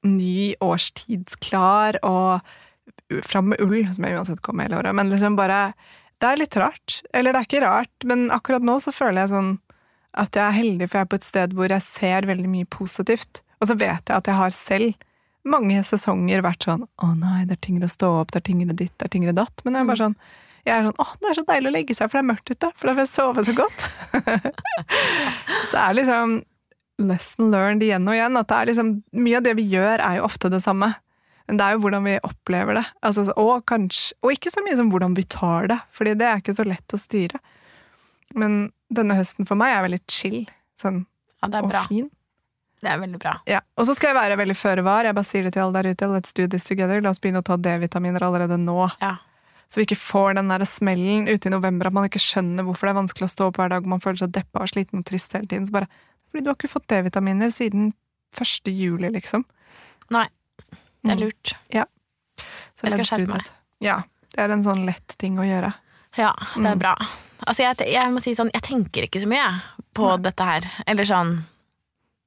ny 0.07 0.55
årstidsklar 0.63 2.01
og 2.07 2.41
fram 3.23 3.53
med 3.53 3.61
ull, 3.63 3.85
som 3.95 4.07
jeg 4.07 4.17
uansett 4.17 4.43
kommer 4.45 4.67
hele 4.67 4.81
året. 4.81 4.97
Men 4.97 5.13
liksom 5.13 5.37
bare 5.39 5.73
Det 6.23 6.29
er 6.29 6.39
litt 6.39 6.57
rart. 6.57 7.01
Eller 7.13 7.33
det 7.33 7.41
er 7.41 7.47
ikke 7.49 7.65
rart, 7.65 8.05
men 8.07 8.29
akkurat 8.31 8.63
nå 8.63 8.77
så 8.79 8.93
føler 8.95 9.25
jeg 9.25 9.33
sånn 9.33 9.57
at 10.15 10.37
jeg 10.37 10.45
er 10.45 10.55
heldig, 10.55 10.87
for 10.87 10.99
jeg 11.01 11.07
er 11.07 11.11
på 11.11 11.19
et 11.19 11.27
sted 11.27 11.55
hvor 11.57 11.73
jeg 11.73 11.83
ser 11.83 12.29
veldig 12.29 12.51
mye 12.53 12.69
positivt. 12.71 13.41
Og 13.59 13.67
så 13.67 13.75
vet 13.75 14.07
jeg 14.07 14.15
at 14.15 14.29
jeg 14.31 14.39
har 14.39 14.55
selv 14.55 15.09
mange 15.43 15.83
sesonger 15.83 16.45
vært 16.45 16.69
sånn 16.69 16.87
'Å 16.87 17.19
nei, 17.19 17.45
det 17.45 17.59
er 17.59 17.67
tyngre 17.67 17.91
å 17.91 17.97
stå 17.97 18.11
opp, 18.21 18.31
det 18.31 18.43
er 18.43 18.49
tyngre 18.53 18.77
ditt, 18.77 18.95
det 18.99 19.09
er 19.09 19.15
tyngre 19.19 19.35
datt'. 19.35 19.65
Men 19.65 19.75
jeg 19.75 19.83
er 19.83 19.91
bare 19.91 20.05
sånn 20.05 20.17
jeg 20.63 20.75
er 20.79 20.85
sånn, 20.87 20.99
'Å, 21.03 21.07
det 21.19 21.31
er 21.31 21.35
så 21.35 21.47
deilig 21.49 21.71
å 21.71 21.75
legge 21.75 21.95
seg, 21.95 22.11
for 22.11 22.19
det 22.19 22.23
er 22.23 22.33
mørkt 22.35 22.51
ute, 22.55 22.71
for 22.77 22.87
da 22.87 22.95
får 22.95 23.03
jeg 23.03 23.15
sove 23.17 23.43
så 23.43 23.55
godt. 23.59 23.81
så 25.73 25.77
er 25.83 25.95
liksom 25.99 26.45
lesson 26.99 27.51
learned 27.53 27.83
igjen 27.83 28.07
og 28.09 28.15
igjen, 28.17 28.37
at 28.39 28.49
det 28.51 28.59
er 28.59 28.69
liksom, 28.73 28.93
mye 29.17 29.39
av 29.39 29.47
det 29.47 29.55
vi 29.59 29.65
gjør 29.73 30.03
er 30.03 30.19
jo 30.19 30.27
ofte 30.29 30.51
det 30.53 30.63
samme. 30.65 30.93
Men 31.49 31.59
det 31.59 31.65
er 31.67 31.75
jo 31.75 31.83
hvordan 31.83 32.05
vi 32.07 32.19
opplever 32.23 32.79
det. 32.79 32.85
Altså, 33.03 33.25
og, 33.37 33.65
kanskje, 33.67 34.15
og 34.23 34.33
ikke 34.37 34.53
så 34.55 34.63
mye 34.65 34.77
som 34.79 34.91
hvordan 34.93 35.17
vi 35.19 35.25
tar 35.27 35.67
det, 35.73 35.79
fordi 35.93 36.15
det 36.21 36.29
er 36.29 36.43
ikke 36.43 36.55
så 36.57 36.67
lett 36.69 36.95
å 36.95 37.01
styre. 37.01 37.41
Men 38.39 38.71
denne 38.93 39.17
høsten 39.19 39.49
for 39.49 39.59
meg 39.61 39.75
er 39.75 39.87
veldig 39.89 40.03
chill 40.11 40.45
sånn, 40.81 41.05
Ja, 41.43 41.49
det 41.49 41.59
er 41.59 41.67
og 41.67 41.73
bra. 41.73 41.83
fin. 41.91 42.11
Det 42.83 42.91
er 42.91 42.99
veldig 42.99 43.19
bra. 43.23 43.37
Ja. 43.47 43.61
Og 43.79 43.87
så 43.87 43.95
skal 43.95 44.11
jeg 44.11 44.19
være 44.19 44.37
veldig 44.41 44.57
føre 44.59 44.83
var. 44.83 45.07
Jeg 45.07 45.15
bare 45.15 45.27
sier 45.29 45.45
det 45.47 45.53
til 45.55 45.63
alle 45.63 45.83
der 45.83 45.93
ute. 45.95 46.09
Let's 46.11 46.33
do 46.35 46.49
this 46.51 46.65
together. 46.67 47.01
La 47.01 47.13
oss 47.15 47.21
begynne 47.23 47.43
å 47.43 47.47
ta 47.47 47.55
D-vitaminer 47.57 48.25
allerede 48.27 48.59
nå. 48.59 48.89
Ja. 49.03 49.17
Så 49.71 49.79
vi 49.81 49.87
ikke 49.87 50.01
får 50.03 50.35
den 50.37 50.51
der 50.51 50.65
smellen 50.69 51.29
ute 51.31 51.49
i 51.49 51.53
november, 51.53 51.87
at 51.89 51.95
man 51.97 52.09
ikke 52.09 52.21
skjønner 52.21 52.67
hvorfor 52.67 52.89
det 52.89 52.93
er 52.93 52.99
vanskelig 52.99 53.29
å 53.29 53.33
stå 53.33 53.47
opp 53.49 53.61
hver 53.61 53.71
dag, 53.73 53.87
og 53.87 53.93
man 53.95 54.03
føler 54.03 54.19
seg 54.25 54.33
deppa 54.35 54.65
og 54.67 54.69
sliten 54.73 55.01
og 55.01 55.07
trist 55.09 55.33
hele 55.33 55.47
tiden. 55.49 55.65
Så 55.69 55.73
bare, 55.73 55.89
fordi 56.33 56.45
du 56.45 56.51
har 56.51 56.57
ikke 56.57 56.73
fått 56.73 56.89
D-vitaminer 56.89 57.53
siden 57.53 57.93
1. 58.33 58.73
juli, 58.73 59.11
liksom. 59.13 59.45
Nei, 60.11 60.27
det 61.05 61.13
er 61.13 61.17
Mm. 61.17 61.21
lurt. 61.27 61.55
Så 61.71 62.89
Jeg 62.89 62.93
skal 62.93 63.05
skjerpe 63.05 63.29
meg. 63.37 63.51
Ja. 63.81 64.03
Det 64.33 64.39
er 64.41 64.51
en 64.51 64.63
sånn 64.65 64.87
lett 64.87 65.15
ting 65.21 65.37
å 65.37 65.45
gjøre. 65.45 65.75
Ja, 66.17 66.33
det 66.57 66.65
er 66.67 66.75
Mm. 66.75 66.79
bra. 66.79 66.95
Altså, 67.47 67.59
jeg, 67.63 67.77
jeg 67.93 68.11
må 68.11 68.21
si 68.21 68.33
sånn, 68.35 68.51
jeg 68.55 68.63
tenker 68.63 69.03
ikke 69.05 69.21
så 69.21 69.29
mye 69.29 69.61
på 69.95 70.09
Nei. 70.09 70.17
dette 70.23 70.41
her. 70.45 70.63
Eller 70.87 71.05
sånn 71.05 71.45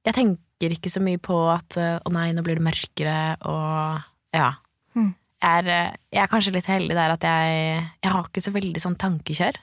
Jeg 0.06 0.14
tenker 0.14 0.70
ikke 0.70 0.88
så 0.88 1.00
mye 1.02 1.18
på 1.18 1.34
at 1.52 1.76
eh, 1.76 1.98
å 2.06 2.12
nei, 2.12 2.30
nå 2.32 2.40
blir 2.44 2.54
det 2.54 2.62
mørkere, 2.62 3.36
og 3.44 4.04
ja. 4.32 4.52
Mm. 4.94 5.14
Jeg, 5.42 5.64
er, 5.66 5.68
eh, 5.68 5.96
jeg 6.12 6.22
er 6.22 6.28
kanskje 6.28 6.52
litt 6.52 6.64
heldig 6.66 6.94
der 6.94 7.10
at 7.10 7.20
jeg 7.20 7.90
Jeg 8.04 8.12
har 8.12 8.22
ikke 8.22 8.40
så 8.44 8.52
veldig 8.52 8.80
sånn 8.80 8.96
tankekjør. 8.96 9.56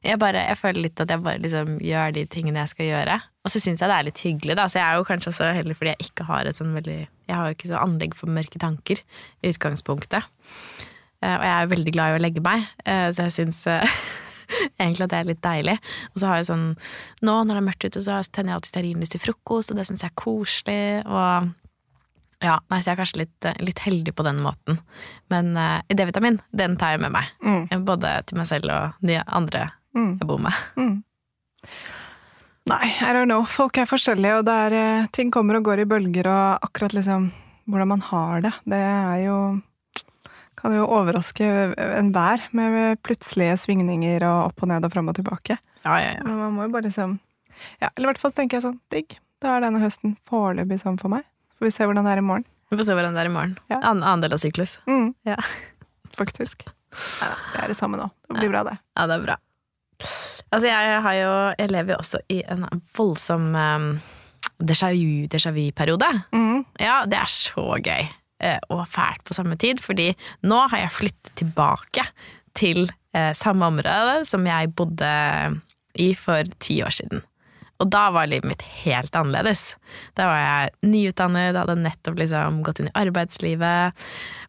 Jeg, 0.00 0.16
bare, 0.16 0.46
jeg 0.48 0.56
føler 0.56 0.86
litt 0.86 1.00
at 1.02 1.10
jeg 1.12 1.20
bare 1.20 1.40
liksom 1.42 1.74
gjør 1.84 2.14
de 2.16 2.22
tingene 2.32 2.62
jeg 2.62 2.72
skal 2.72 2.86
gjøre. 2.88 3.18
Og 3.44 3.52
så 3.52 3.60
syns 3.60 3.82
jeg 3.82 3.90
det 3.90 3.96
er 3.98 4.06
litt 4.06 4.22
hyggelig, 4.24 4.56
da. 4.56 4.64
Så 4.70 4.80
jeg 4.80 4.86
er 4.86 4.96
jo 4.96 5.04
kanskje 5.08 5.32
også 5.32 5.50
heldig 5.56 5.76
fordi 5.76 5.92
jeg 5.92 6.08
ikke 6.08 6.26
har 6.28 6.48
et 6.48 6.56
sånn 6.56 6.72
veldig 6.76 6.96
Jeg 7.00 7.36
har 7.36 7.50
jo 7.50 7.56
ikke 7.56 7.68
så 7.70 7.82
anlegg 7.82 8.16
for 8.16 8.32
mørke 8.32 8.60
tanker 8.62 9.02
i 9.44 9.52
utgangspunktet. 9.52 10.24
Eh, 11.20 11.36
Og 11.36 11.44
jeg 11.44 11.52
er 11.52 11.62
jo 11.66 11.72
veldig 11.74 11.94
glad 11.94 12.14
i 12.14 12.18
å 12.18 12.24
legge 12.24 12.42
meg, 12.44 12.64
eh, 12.88 13.08
så 13.12 13.28
jeg 13.28 13.36
syns 13.36 13.60
eh, 13.68 14.00
egentlig 14.80 15.04
at 15.06 15.12
det 15.12 15.18
er 15.20 15.28
litt 15.28 15.42
deilig. 15.44 15.76
Og 16.14 16.22
så 16.22 16.30
har 16.30 16.40
jeg 16.40 16.48
sånn 16.48 16.66
Nå 17.20 17.34
når 17.44 17.52
det 17.52 17.60
er 17.60 17.66
mørkt 17.68 17.88
ute, 17.88 18.04
så 18.06 18.20
tenner 18.32 18.54
jeg 18.54 18.60
alltid 18.60 18.72
stearinlys 18.72 19.12
til 19.14 19.24
frokost, 19.26 19.72
og 19.72 19.80
det 19.80 19.84
syns 19.88 20.04
jeg 20.06 20.14
er 20.14 20.20
koselig. 20.24 20.84
Og 21.04 21.50
ja, 22.40 22.56
nei, 22.72 22.78
så 22.80 22.88
jeg 22.88 22.94
er 22.94 23.02
kanskje 23.02 23.20
litt, 23.20 23.50
litt 23.60 23.82
heldig 23.84 24.14
på 24.16 24.24
den 24.24 24.40
måten. 24.40 24.80
Men 25.28 25.52
uh, 25.60 25.82
D-vitamin, 25.92 26.38
den 26.56 26.78
tar 26.80 26.94
jeg 26.94 27.02
med 27.04 27.12
meg. 27.12 27.28
Mm. 27.44 27.84
Både 27.84 28.14
til 28.24 28.40
meg 28.40 28.48
selv 28.48 28.72
og 28.72 29.04
de 29.04 29.18
andre 29.26 29.66
Mm. 29.96 30.12
jeg 30.20 30.26
bor 30.28 30.38
med. 30.38 30.52
Mm. 30.78 31.02
Nei, 32.70 32.86
I 33.02 33.12
don't 33.16 33.26
know. 33.30 33.44
Folk 33.48 33.78
er 33.80 33.88
forskjellige, 33.88 34.40
og 34.40 34.44
det 34.46 34.56
er, 34.66 34.76
eh, 34.76 35.06
ting 35.12 35.30
kommer 35.34 35.56
og 35.58 35.64
går 35.66 35.82
i 35.82 35.88
bølger, 35.88 36.28
og 36.30 36.68
akkurat 36.68 36.94
liksom 36.94 37.32
hvordan 37.70 37.88
man 37.88 38.00
har 38.00 38.40
det, 38.46 38.52
det 38.66 38.78
er 38.84 39.24
jo 39.26 39.40
Kan 40.60 40.74
jo 40.76 40.84
overraske 40.84 41.46
enhver 41.78 42.42
med 42.52 42.98
plutselige 43.00 43.54
svingninger 43.62 44.20
og 44.28 44.50
opp 44.50 44.62
og 44.62 44.68
ned 44.68 44.84
og 44.84 44.92
fram 44.92 45.08
og 45.08 45.14
tilbake. 45.16 45.56
Ja, 45.86 45.94
ja, 45.96 46.10
ja. 46.18 46.24
Men 46.26 46.36
man 46.36 46.52
må 46.52 46.66
jo 46.66 46.72
bare 46.74 46.84
liksom 46.84 47.14
Ja, 47.80 47.88
eller 47.96 48.10
i 48.10 48.12
hvert 48.12 48.20
fall 48.20 48.34
tenker 48.36 48.58
jeg 48.58 48.66
sånn 48.66 48.80
digg. 48.92 49.16
Da 49.40 49.54
er 49.56 49.64
denne 49.64 49.80
høsten 49.80 50.18
foreløpig 50.28 50.82
sånn 50.82 50.98
for 51.00 51.08
meg. 51.08 51.24
Får 51.56 51.64
vi 51.64 51.70
se 51.70 51.88
hvordan 51.88 52.04
det 52.04 52.12
er 52.12 52.20
i 52.20 52.26
morgen. 52.28 52.44
Vi 52.68 52.76
får 52.76 52.90
se 52.90 52.98
hvordan 52.98 53.16
det 53.16 53.22
er 53.24 53.30
i 53.30 53.32
morgen. 53.32 53.56
Ja. 53.72 53.78
An 53.80 54.02
annen 54.02 54.20
del 54.26 54.36
av 54.36 54.42
syklus. 54.42 54.76
Mm. 54.84 55.14
Ja. 55.24 55.36
Faktisk. 56.20 56.66
Ja, 57.22 57.32
det 57.54 57.64
er 57.64 57.72
det 57.72 57.78
samme 57.78 57.96
nå. 57.96 58.10
Det 58.28 58.36
blir 58.42 58.52
bra, 58.52 58.64
det. 58.68 58.76
Ja, 58.98 59.06
det 59.08 59.16
er 59.16 59.24
bra. 59.30 59.36
Altså, 60.52 60.66
jeg 60.66 61.02
har 61.02 61.14
jo 61.14 61.32
Jeg 61.58 61.70
lever 61.70 61.92
jo 61.94 61.98
også 62.02 62.18
i 62.28 62.42
en 62.50 62.64
voldsom 62.96 63.54
um, 63.54 64.00
déjà 64.62 64.90
vu- 64.92 65.28
déjà 65.30 65.52
vu-periode. 65.54 66.08
Mm. 66.32 66.64
Ja, 66.80 67.04
det 67.06 67.18
er 67.18 67.26
så 67.30 67.78
gøy. 67.82 68.08
eh, 68.40 68.58
Og 68.70 68.86
fælt 68.88 69.24
på 69.24 69.34
samme 69.34 69.56
tid, 69.56 69.80
fordi 69.80 70.14
nå 70.42 70.68
har 70.68 70.78
jeg 70.78 70.90
flyttet 70.90 71.34
tilbake 71.36 72.04
til 72.54 72.88
eh, 73.14 73.32
samme 73.32 73.66
område 73.66 74.24
som 74.26 74.46
jeg 74.46 74.74
bodde 74.74 75.60
i 75.94 76.14
for 76.14 76.42
ti 76.58 76.82
år 76.82 76.90
siden. 76.90 77.22
Og 77.80 77.88
da 77.90 78.10
var 78.10 78.26
livet 78.28 78.44
mitt 78.44 78.62
helt 78.84 79.14
annerledes. 79.16 79.76
Da 80.16 80.26
var 80.28 80.38
jeg 80.40 80.70
nyutdannet, 80.90 81.56
hadde 81.56 81.76
nettopp 81.80 82.18
liksom 82.18 82.62
gått 82.62 82.80
inn 82.80 82.90
i 82.90 82.96
arbeidslivet, 83.00 83.92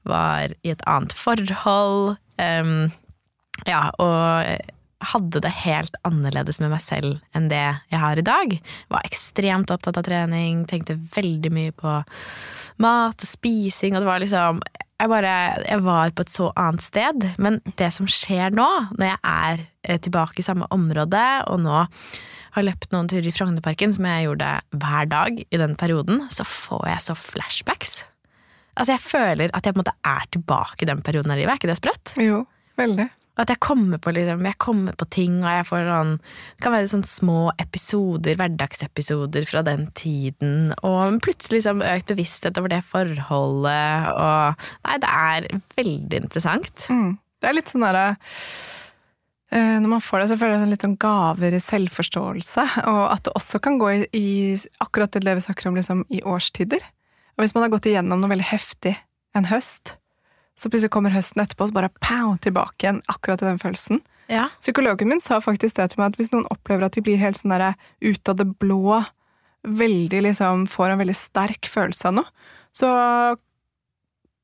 var 0.04 0.52
i 0.64 0.70
et 0.74 0.82
annet 0.88 1.14
forhold. 1.14 2.18
Um, 2.40 2.92
Ja, 3.68 3.92
og 4.00 4.58
hadde 5.02 5.42
det 5.44 5.54
helt 5.64 5.96
annerledes 6.08 6.60
med 6.62 6.72
meg 6.74 6.84
selv 6.84 7.18
enn 7.36 7.50
det 7.52 7.64
jeg 7.92 8.02
har 8.02 8.20
i 8.20 8.26
dag. 8.26 8.56
Var 8.94 9.08
ekstremt 9.08 9.74
opptatt 9.74 10.00
av 10.00 10.06
trening, 10.08 10.64
tenkte 10.70 11.00
veldig 11.16 11.52
mye 11.54 11.74
på 11.76 11.98
mat 12.82 13.26
og 13.26 13.30
spising, 13.30 13.96
og 13.96 14.04
det 14.04 14.12
var 14.12 14.24
liksom 14.24 14.62
jeg 15.02 15.10
bare 15.10 15.36
Jeg 15.66 15.82
var 15.82 16.12
på 16.14 16.22
et 16.22 16.30
så 16.30 16.52
annet 16.54 16.84
sted. 16.86 17.24
Men 17.42 17.58
det 17.80 17.88
som 17.96 18.06
skjer 18.06 18.54
nå, 18.54 18.68
når 19.00 19.08
jeg 19.08 19.20
er 19.26 19.64
eh, 19.82 19.98
tilbake 19.98 20.38
i 20.38 20.46
samme 20.46 20.68
område, 20.70 21.24
og 21.50 21.64
nå 21.64 21.80
har 22.52 22.68
løpt 22.68 22.92
noen 22.94 23.10
turer 23.10 23.30
i 23.30 23.34
Frognerparken, 23.34 23.96
som 23.96 24.06
jeg 24.06 24.28
gjorde 24.28 24.52
hver 24.76 25.10
dag 25.10 25.42
i 25.42 25.58
den 25.62 25.74
perioden, 25.80 26.26
så 26.30 26.46
får 26.46 26.86
jeg 26.92 27.06
så 27.08 27.16
flashbacks. 27.18 27.96
Altså, 28.76 28.94
jeg 28.94 29.04
føler 29.04 29.56
at 29.56 29.66
jeg 29.66 29.74
på 29.74 29.80
en 29.80 29.84
måte 29.84 29.98
er 30.08 30.28
tilbake 30.36 30.86
i 30.86 30.90
den 30.92 31.02
perioden 31.06 31.34
av 31.34 31.40
livet. 31.40 31.54
Er 31.54 31.60
ikke 31.60 31.72
det 31.72 31.80
sprøtt? 31.80 32.14
Jo, 32.22 32.44
veldig. 32.80 33.08
At 33.42 33.50
jeg 33.50 33.62
kommer 33.64 33.98
på, 34.02 34.14
liksom, 34.14 34.44
jeg 34.46 34.60
kommer 34.62 34.98
på 34.98 35.08
ting, 35.14 35.40
og 35.42 35.50
jeg 35.50 35.68
får 35.70 35.88
sånn 35.90 36.12
Det 36.22 36.66
kan 36.66 36.76
være 36.76 36.92
sånn 36.92 37.06
små 37.08 37.40
episoder, 37.62 38.38
hverdagsepisoder 38.40 39.48
fra 39.50 39.64
den 39.66 39.88
tiden, 39.98 40.76
og 40.86 41.22
plutselig 41.26 41.62
liksom 41.62 41.82
økt 41.86 42.12
bevissthet 42.12 42.60
over 42.62 42.74
det 42.74 42.84
forholdet, 42.88 44.12
og 44.14 44.68
Nei, 44.86 45.00
det 45.02 45.10
er 45.10 45.50
veldig 45.80 46.22
interessant. 46.26 46.86
Mm. 46.92 47.18
Det 47.42 47.50
er 47.50 47.58
litt 47.58 47.72
sånn 47.72 47.86
derre 47.86 48.06
eh, 49.52 49.78
når 49.82 49.90
man 49.96 50.04
får 50.04 50.22
det, 50.22 50.30
så 50.32 50.40
føler 50.40 50.56
jeg 50.56 50.64
sånn 50.64 50.74
litt 50.76 50.86
sånn 50.86 51.00
gaver 51.02 51.56
i 51.58 51.62
selvforståelse, 51.64 52.68
og 52.92 53.04
at 53.10 53.26
det 53.28 53.36
også 53.40 53.62
kan 53.64 53.80
gå 53.82 53.94
i, 53.94 54.04
i 54.18 54.28
akkurat 54.84 55.18
det 55.18 55.38
vi 55.38 55.46
snakker 55.48 55.72
om, 55.72 55.80
liksom, 55.80 56.06
i 56.14 56.22
årstider. 56.22 56.84
Og 57.38 57.46
hvis 57.46 57.56
man 57.56 57.66
har 57.66 57.74
gått 57.74 57.90
igjennom 57.90 58.22
noe 58.22 58.32
veldig 58.34 58.52
heftig 58.52 58.98
en 59.38 59.48
høst, 59.50 59.96
så 60.62 60.70
plutselig 60.70 60.94
kommer 60.94 61.14
høsten 61.14 61.42
etterpå, 61.42 61.66
og 61.66 61.72
så 61.72 61.78
bare 61.80 61.94
pow, 62.04 62.36
tilbake 62.44 62.86
igjen 62.86 63.02
akkurat 63.10 63.42
i 63.42 63.50
den 63.50 63.62
følelsen. 63.62 64.02
Ja. 64.32 64.46
Psykologen 64.62 65.10
min 65.10 65.24
sa 65.24 65.42
faktisk 65.42 65.80
det 65.80 65.90
til 65.92 66.02
meg, 66.02 66.14
at 66.14 66.20
hvis 66.20 66.32
noen 66.32 66.46
opplever 66.54 66.86
at 66.86 66.96
de 66.96 67.04
blir 67.04 67.20
helt 67.20 67.40
sånn 67.40 67.56
der 67.56 67.74
ut 68.06 68.30
av 68.30 68.38
det 68.40 68.48
blå, 68.62 69.02
veldig 69.68 70.22
liksom 70.28 70.68
får 70.72 70.94
en 70.94 71.02
veldig 71.02 71.18
sterk 71.18 71.70
følelse 71.70 72.10
av 72.10 72.20
noe, 72.20 72.46
så 72.74 72.92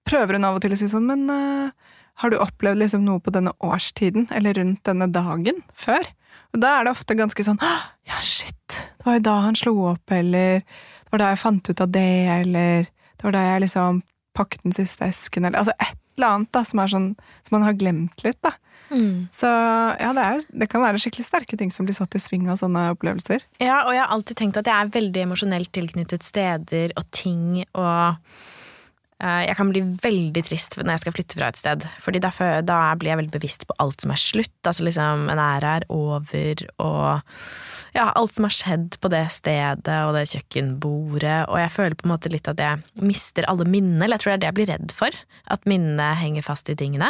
prøver 0.08 0.38
hun 0.38 0.48
av 0.48 0.58
og 0.58 0.66
til 0.66 0.74
å 0.74 0.80
si 0.80 0.90
sånn, 0.92 1.08
men 1.08 1.30
uh, 1.30 1.94
har 2.22 2.34
du 2.34 2.40
opplevd 2.42 2.82
liksom 2.82 3.06
noe 3.06 3.22
på 3.24 3.34
denne 3.34 3.54
årstiden, 3.64 4.28
eller 4.34 4.58
rundt 4.58 4.84
denne 4.90 5.10
dagen, 5.14 5.62
før? 5.78 6.06
Og 6.56 6.62
da 6.64 6.78
er 6.78 6.88
det 6.88 6.96
ofte 6.96 7.18
ganske 7.18 7.44
sånn 7.44 7.60
ja, 7.62 8.20
shit, 8.26 8.82
det 8.98 9.06
var 9.06 9.18
jo 9.20 9.26
da 9.28 9.38
han 9.46 9.58
slo 9.60 9.76
opp, 9.94 10.14
eller 10.16 10.64
det 10.64 11.14
var 11.14 11.24
da 11.24 11.32
jeg 11.32 11.44
fant 11.44 11.70
ut 11.70 11.84
av 11.84 11.92
det, 11.94 12.12
eller 12.40 12.88
det 12.90 13.28
var 13.28 13.36
da 13.36 13.46
jeg 13.46 13.64
liksom 13.68 14.02
pakket 14.38 14.66
den 14.68 14.76
siste 14.76 15.08
esken, 15.08 15.48
eller 15.48 15.64
altså 15.64 15.76
et 15.80 16.00
eller 16.18 16.38
annet 16.38 16.54
da, 16.56 16.64
som, 16.68 16.82
sånn, 16.90 17.12
som 17.46 17.58
man 17.58 17.68
har 17.68 17.78
glemt 17.78 18.26
litt. 18.26 18.40
da. 18.46 18.54
Mm. 18.90 19.28
Så 19.36 19.48
ja, 20.00 20.12
det, 20.16 20.24
er, 20.24 20.44
det, 20.62 20.68
kan 20.72 20.84
være 20.84 21.00
skikkelig 21.02 21.26
sterke 21.28 21.58
ting 21.60 21.74
som 21.76 21.88
blir 21.88 21.98
satt 21.98 22.16
i 22.16 22.22
sving 22.22 22.48
av 22.52 22.60
sånne 22.62 22.88
opplevelser. 22.96 23.44
Ja, 23.60 23.82
og 23.86 23.96
jeg 23.96 24.04
har 24.04 24.14
alltid 24.16 24.40
tenkt 24.40 24.60
at 24.62 24.70
jeg 24.70 24.76
er 24.76 24.94
veldig 24.94 25.26
emosjonelt 25.26 25.72
tilknyttet 25.76 26.28
steder 26.28 26.96
og 27.00 27.10
ting, 27.16 27.66
og 27.76 28.18
jeg 29.18 29.56
kan 29.58 29.72
bli 29.72 29.82
veldig 30.04 30.42
trist 30.46 30.76
når 30.78 30.92
jeg 30.94 31.02
skal 31.02 31.14
flytte 31.16 31.38
fra 31.40 31.48
et 31.50 31.58
sted. 31.58 31.86
Fordi 32.04 32.20
da, 32.22 32.30
da 32.62 32.78
blir 33.00 33.10
jeg 33.10 33.20
veldig 33.24 33.34
bevisst 33.34 33.66
på 33.66 33.74
alt 33.82 34.04
som 34.04 34.14
er 34.14 34.22
slutt. 34.22 34.60
Altså 34.62 34.86
liksom, 34.86 35.24
en 35.34 35.42
ære 35.42 35.72
er 35.80 35.88
over, 35.90 36.62
og 36.84 37.08
ja, 37.98 38.12
alt 38.12 38.36
som 38.38 38.46
har 38.46 38.54
skjedd 38.54 39.00
på 39.02 39.10
det 39.10 39.24
stedet 39.34 39.98
og 40.06 40.14
det 40.18 40.28
kjøkkenbordet. 40.34 41.40
Og 41.50 41.58
jeg 41.64 41.74
føler 41.74 41.98
på 41.98 42.08
en 42.08 42.14
måte 42.14 42.32
litt 42.34 42.52
at 42.52 42.62
jeg 42.62 42.84
mister 43.02 43.48
alle 43.50 43.66
minnene, 43.66 44.06
eller 44.06 44.20
jeg 44.20 44.26
tror 44.26 44.34
det 44.34 44.38
er 44.38 44.44
det 44.44 44.52
jeg 44.52 44.60
blir 44.60 44.72
redd 44.76 44.96
for. 45.02 45.20
At 45.50 45.68
minnene 45.70 46.14
henger 46.22 46.46
fast 46.46 46.70
i 46.70 46.78
tingene. 46.78 47.10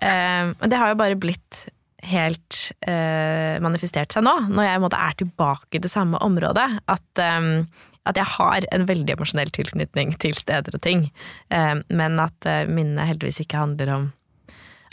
Men 0.00 0.54
uh, 0.54 0.70
det 0.70 0.78
har 0.80 0.92
jo 0.92 1.00
bare 1.02 1.18
blitt 1.20 1.64
helt 2.06 2.56
uh, 2.86 3.58
manifestert 3.60 4.14
seg 4.14 4.24
nå, 4.24 4.32
når 4.48 4.68
jeg 4.68 4.84
er 4.88 5.16
tilbake 5.24 5.76
i 5.76 5.82
det 5.82 5.90
samme 5.92 6.22
området. 6.24 6.68
At, 6.88 7.24
at 8.08 8.16
jeg 8.16 8.32
har 8.36 8.64
en 8.72 8.86
veldig 8.88 9.16
emosjonell 9.16 9.52
tilknytning 9.54 10.14
til 10.22 10.36
steder 10.38 10.76
og 10.76 10.84
ting. 10.84 11.08
Uh, 11.52 11.82
men 11.88 12.22
at 12.22 12.48
minnene 12.70 13.08
heldigvis 13.08 13.42
ikke 13.44 13.60
handler 13.60 13.94
om 13.96 14.08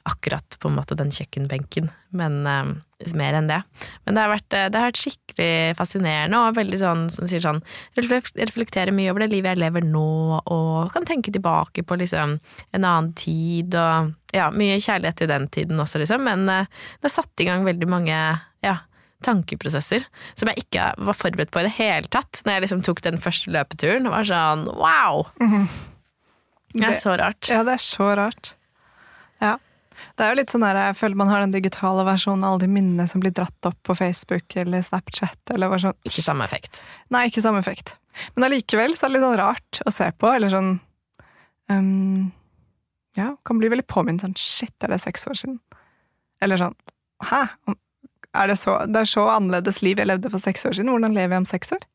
akkurat 0.08 0.60
på 0.60 0.70
en 0.70 0.78
måte 0.78 0.96
den 0.96 1.10
kjøkkenbenken, 1.12 1.90
men 2.16 2.38
um, 2.48 2.70
mer 3.18 3.36
enn 3.38 3.50
det. 3.50 3.60
Men 4.06 4.16
det 4.16 4.24
har, 4.24 4.32
vært, 4.32 4.48
det 4.54 4.80
har 4.80 4.88
vært 4.88 5.02
skikkelig 5.02 5.76
fascinerende 5.78 6.40
og 6.40 6.56
veldig 6.58 6.80
sånn, 6.82 7.04
som 7.14 7.30
sier 7.30 7.44
sånn 7.44 7.60
Reflekterer 8.00 8.94
mye 8.96 9.12
over 9.12 9.26
det 9.26 9.30
livet 9.34 9.54
jeg 9.54 9.62
lever 9.66 9.86
nå, 9.86 10.40
og 10.40 10.94
kan 10.96 11.06
tenke 11.08 11.34
tilbake 11.36 11.84
på 11.86 12.00
liksom 12.00 12.38
en 12.40 12.88
annen 12.88 13.12
tid 13.20 13.78
og 13.78 14.14
Ja, 14.36 14.50
mye 14.52 14.80
kjærlighet 14.84 15.22
til 15.22 15.32
den 15.32 15.48
tiden 15.54 15.80
også, 15.84 16.02
liksom, 16.02 16.26
men 16.28 16.48
det 16.48 17.06
har 17.06 17.14
satt 17.14 17.44
i 17.44 17.48
gang 17.48 17.68
veldig 17.68 17.88
mange 17.92 18.18
tankeprosesser 19.26 20.06
som 20.38 20.50
jeg 20.52 20.66
ikke 20.66 20.92
var 21.08 21.18
forberedt 21.18 21.52
på 21.54 21.62
i 21.62 21.68
det 21.68 21.76
hele 21.80 22.10
tatt 22.14 22.44
når 22.46 22.58
jeg 22.58 22.66
liksom 22.66 22.84
tok 22.86 23.02
den 23.06 23.18
første 23.22 23.54
løpeturen. 23.54 24.10
og 24.10 24.14
var 24.14 24.28
sånn 24.30 24.66
wow! 24.78 25.28
Mm 25.42 25.52
-hmm. 25.54 25.68
Det 26.74 26.86
er 26.86 27.00
så 27.00 27.16
rart. 27.18 27.50
Ja, 27.50 27.64
det 27.64 27.78
er 27.78 27.82
så 27.82 28.16
rart. 28.16 28.56
Ja. 29.42 29.58
Det 30.18 30.26
er 30.26 30.34
jo 30.34 30.38
litt 30.42 30.54
sånn 30.54 30.66
der, 30.66 30.76
Jeg 30.76 30.98
føler 31.00 31.16
man 31.16 31.30
har 31.32 31.40
den 31.40 31.52
digitale 31.52 32.04
versjonen 32.06 32.44
av 32.44 32.52
alle 32.52 32.66
de 32.66 32.68
minnene 32.68 33.08
som 33.10 33.22
blir 33.24 33.34
dratt 33.34 33.70
opp 33.70 33.78
på 33.84 33.96
Facebook 33.98 34.56
eller 34.56 34.82
Snapchat. 34.82 35.40
Eller 35.54 35.78
sånn. 35.82 35.98
Ikke 36.06 36.26
samme 36.26 36.44
effekt. 36.44 36.82
Nei, 37.10 37.28
ikke 37.32 37.42
samme 37.42 37.60
effekt. 37.64 37.96
Men 38.36 38.44
allikevel 38.50 38.98
så 38.98 39.06
er 39.06 39.10
det 39.10 39.18
litt 39.18 39.28
sånn 39.28 39.40
rart 39.40 39.82
å 39.86 39.94
se 39.94 40.12
på. 40.12 40.34
Eller 40.34 40.54
sånn 40.54 40.80
um, 41.70 42.32
Ja, 43.18 43.36
kan 43.46 43.58
bli 43.58 43.72
veldig 43.74 43.88
påminnet 43.90 44.22
sånn 44.22 44.38
Shit, 44.38 44.76
er 44.84 44.94
det 44.94 45.02
seks 45.02 45.26
år 45.30 45.38
siden? 45.38 45.60
Eller 46.42 46.62
sånn 46.62 46.78
Hæ? 47.26 47.48
Er 48.36 48.52
det, 48.52 48.58
så, 48.60 48.80
det 48.90 49.04
er 49.04 49.10
så 49.10 49.28
annerledes 49.32 49.82
liv 49.86 50.00
jeg 50.00 50.10
levde 50.10 50.32
for 50.34 50.42
seks 50.42 50.66
år 50.68 50.76
siden. 50.78 50.92
Hvordan 50.94 51.16
lever 51.16 51.38
jeg 51.38 51.46
om 51.46 51.48
seks 51.50 51.72
år? 51.78 51.86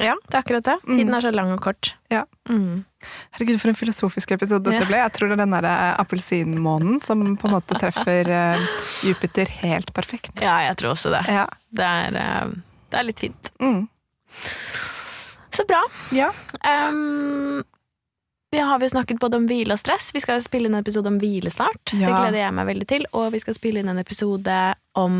Ja, 0.00 0.14
det 0.28 0.34
er 0.34 0.40
akkurat 0.40 0.64
det. 0.64 0.78
Tiden 0.86 1.10
mm. 1.10 1.16
er 1.18 1.20
så 1.20 1.30
lang 1.34 1.50
og 1.52 1.60
kort. 1.60 1.90
Ja. 2.08 2.22
Mm. 2.48 2.84
Herregud, 3.34 3.58
for 3.60 3.72
en 3.72 3.76
filosofisk 3.76 4.30
episode 4.32 4.64
dette 4.70 4.86
ble. 4.88 5.00
Jeg 5.02 5.12
tror 5.12 5.28
det 5.28 5.36
er 5.36 5.42
den 5.42 5.52
derre 5.52 5.72
eh, 5.72 5.98
appelsinmånen 6.00 7.02
som 7.04 7.24
på 7.36 7.50
en 7.50 7.56
måte 7.58 7.76
treffer 7.76 8.30
uh, 8.32 8.70
Jupiter 9.04 9.52
helt 9.60 9.92
perfekt. 9.92 10.32
Ja, 10.40 10.62
jeg 10.68 10.78
tror 10.80 10.94
også 10.94 11.12
det. 11.12 11.26
Ja. 11.28 11.44
Det, 11.76 11.90
er, 12.06 12.16
uh, 12.16 12.54
det, 12.88 13.02
er, 13.02 13.08
litt 13.10 13.20
fint. 13.20 13.52
Mm. 13.60 13.84
Så 15.52 15.68
bra. 15.68 15.82
Ja. 16.16 16.30
Um, 16.64 17.60
vi 18.52 18.64
har 18.64 18.80
jo 18.80 18.92
snakket 18.94 19.20
både 19.20 19.42
om 19.42 19.48
hvile 19.50 19.76
og 19.76 19.80
stress. 19.80 20.10
Vi 20.16 20.24
skal 20.24 20.40
spille 20.44 20.70
inn 20.70 20.76
en 20.78 20.86
episode 20.86 21.12
om 21.12 21.20
hvile 21.20 21.52
snart. 21.52 21.92
Ja. 21.92 22.06
Det 22.08 22.16
gleder 22.16 22.40
jeg 22.46 22.56
meg 22.56 22.68
veldig 22.72 22.88
til. 22.88 23.06
Og 23.12 23.28
vi 23.36 23.44
skal 23.44 23.60
spille 23.60 23.84
inn 23.84 23.92
en 23.92 24.00
episode 24.00 24.58
om 24.96 25.18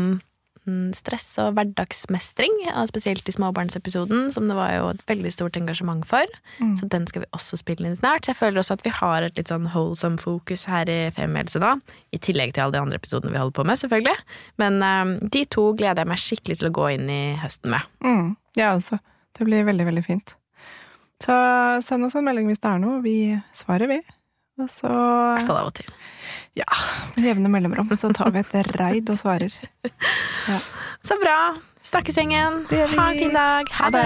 stress 0.95 1.25
og 1.43 1.57
hverdagsmestring, 1.57 2.53
spesielt 2.89 3.27
i 3.27 3.35
småbarnsepisoden, 3.35 4.29
som 4.33 4.47
det 4.47 4.55
var 4.57 4.71
jo 4.75 4.89
et 4.93 5.03
veldig 5.09 5.31
stort 5.33 5.57
engasjement 5.59 6.05
for. 6.07 6.29
Mm. 6.59 6.75
Så 6.79 6.87
den 6.91 7.07
skal 7.09 7.25
vi 7.25 7.31
også 7.35 7.59
spille 7.59 7.89
inn 7.89 7.97
snart. 7.99 8.23
Så 8.23 8.33
jeg 8.33 8.39
føler 8.39 8.61
også 8.61 8.77
at 8.77 8.85
vi 8.85 8.93
har 8.95 9.25
et 9.25 9.39
litt 9.39 9.51
sånn 9.51 9.67
wholesome 9.73 10.21
fokus 10.21 10.67
her 10.71 10.89
i 10.91 10.99
Femihelse 11.15 11.61
nå. 11.63 11.75
I 12.15 12.21
tillegg 12.23 12.55
til 12.55 12.65
alle 12.65 12.77
de 12.77 12.83
andre 12.83 13.01
episodene 13.01 13.33
vi 13.33 13.41
holder 13.41 13.57
på 13.59 13.67
med, 13.67 13.81
selvfølgelig. 13.81 14.15
Men 14.61 14.79
um, 14.83 15.17
de 15.33 15.43
to 15.51 15.69
gleder 15.79 16.03
jeg 16.03 16.13
meg 16.13 16.23
skikkelig 16.23 16.61
til 16.61 16.71
å 16.71 16.75
gå 16.79 16.87
inn 16.95 17.11
i 17.11 17.23
høsten 17.43 17.73
med. 17.75 17.91
Mm. 18.05 18.33
Jeg 18.55 18.63
ja, 18.63 18.73
også. 18.77 19.01
Det 19.33 19.47
blir 19.49 19.67
veldig, 19.67 19.87
veldig 19.89 20.05
fint. 20.05 20.35
Så 21.23 21.35
send 21.85 22.05
oss 22.05 22.15
en 22.19 22.25
melding 22.27 22.49
hvis 22.51 22.61
det 22.63 22.69
er 22.69 22.83
noe. 22.83 22.99
Vi 23.03 23.17
svarer, 23.55 23.89
vi. 23.89 24.01
Og 24.61 24.69
så 24.69 24.89
I 24.89 25.37
hvert 25.39 25.47
fall 25.49 25.61
av 25.63 25.69
og 25.71 25.77
til. 25.79 25.93
Ja, 26.59 26.67
med 27.15 27.25
jevne 27.25 27.49
mellomrom 27.49 27.89
så 27.97 28.11
tar 28.13 28.29
vi 28.35 28.43
et 28.43 28.73
raid 28.77 29.09
og 29.09 29.17
svarer. 29.17 29.53
Ja. 30.47 30.59
Så 31.07 31.17
bra. 31.19 31.55
Snakkes, 31.83 32.15
gjengen. 32.15 32.61
Ha 32.69 33.07
en 33.11 33.17
fin 33.19 33.33
dag. 33.35 33.67
Ha 33.75 33.89
det. 33.91 34.05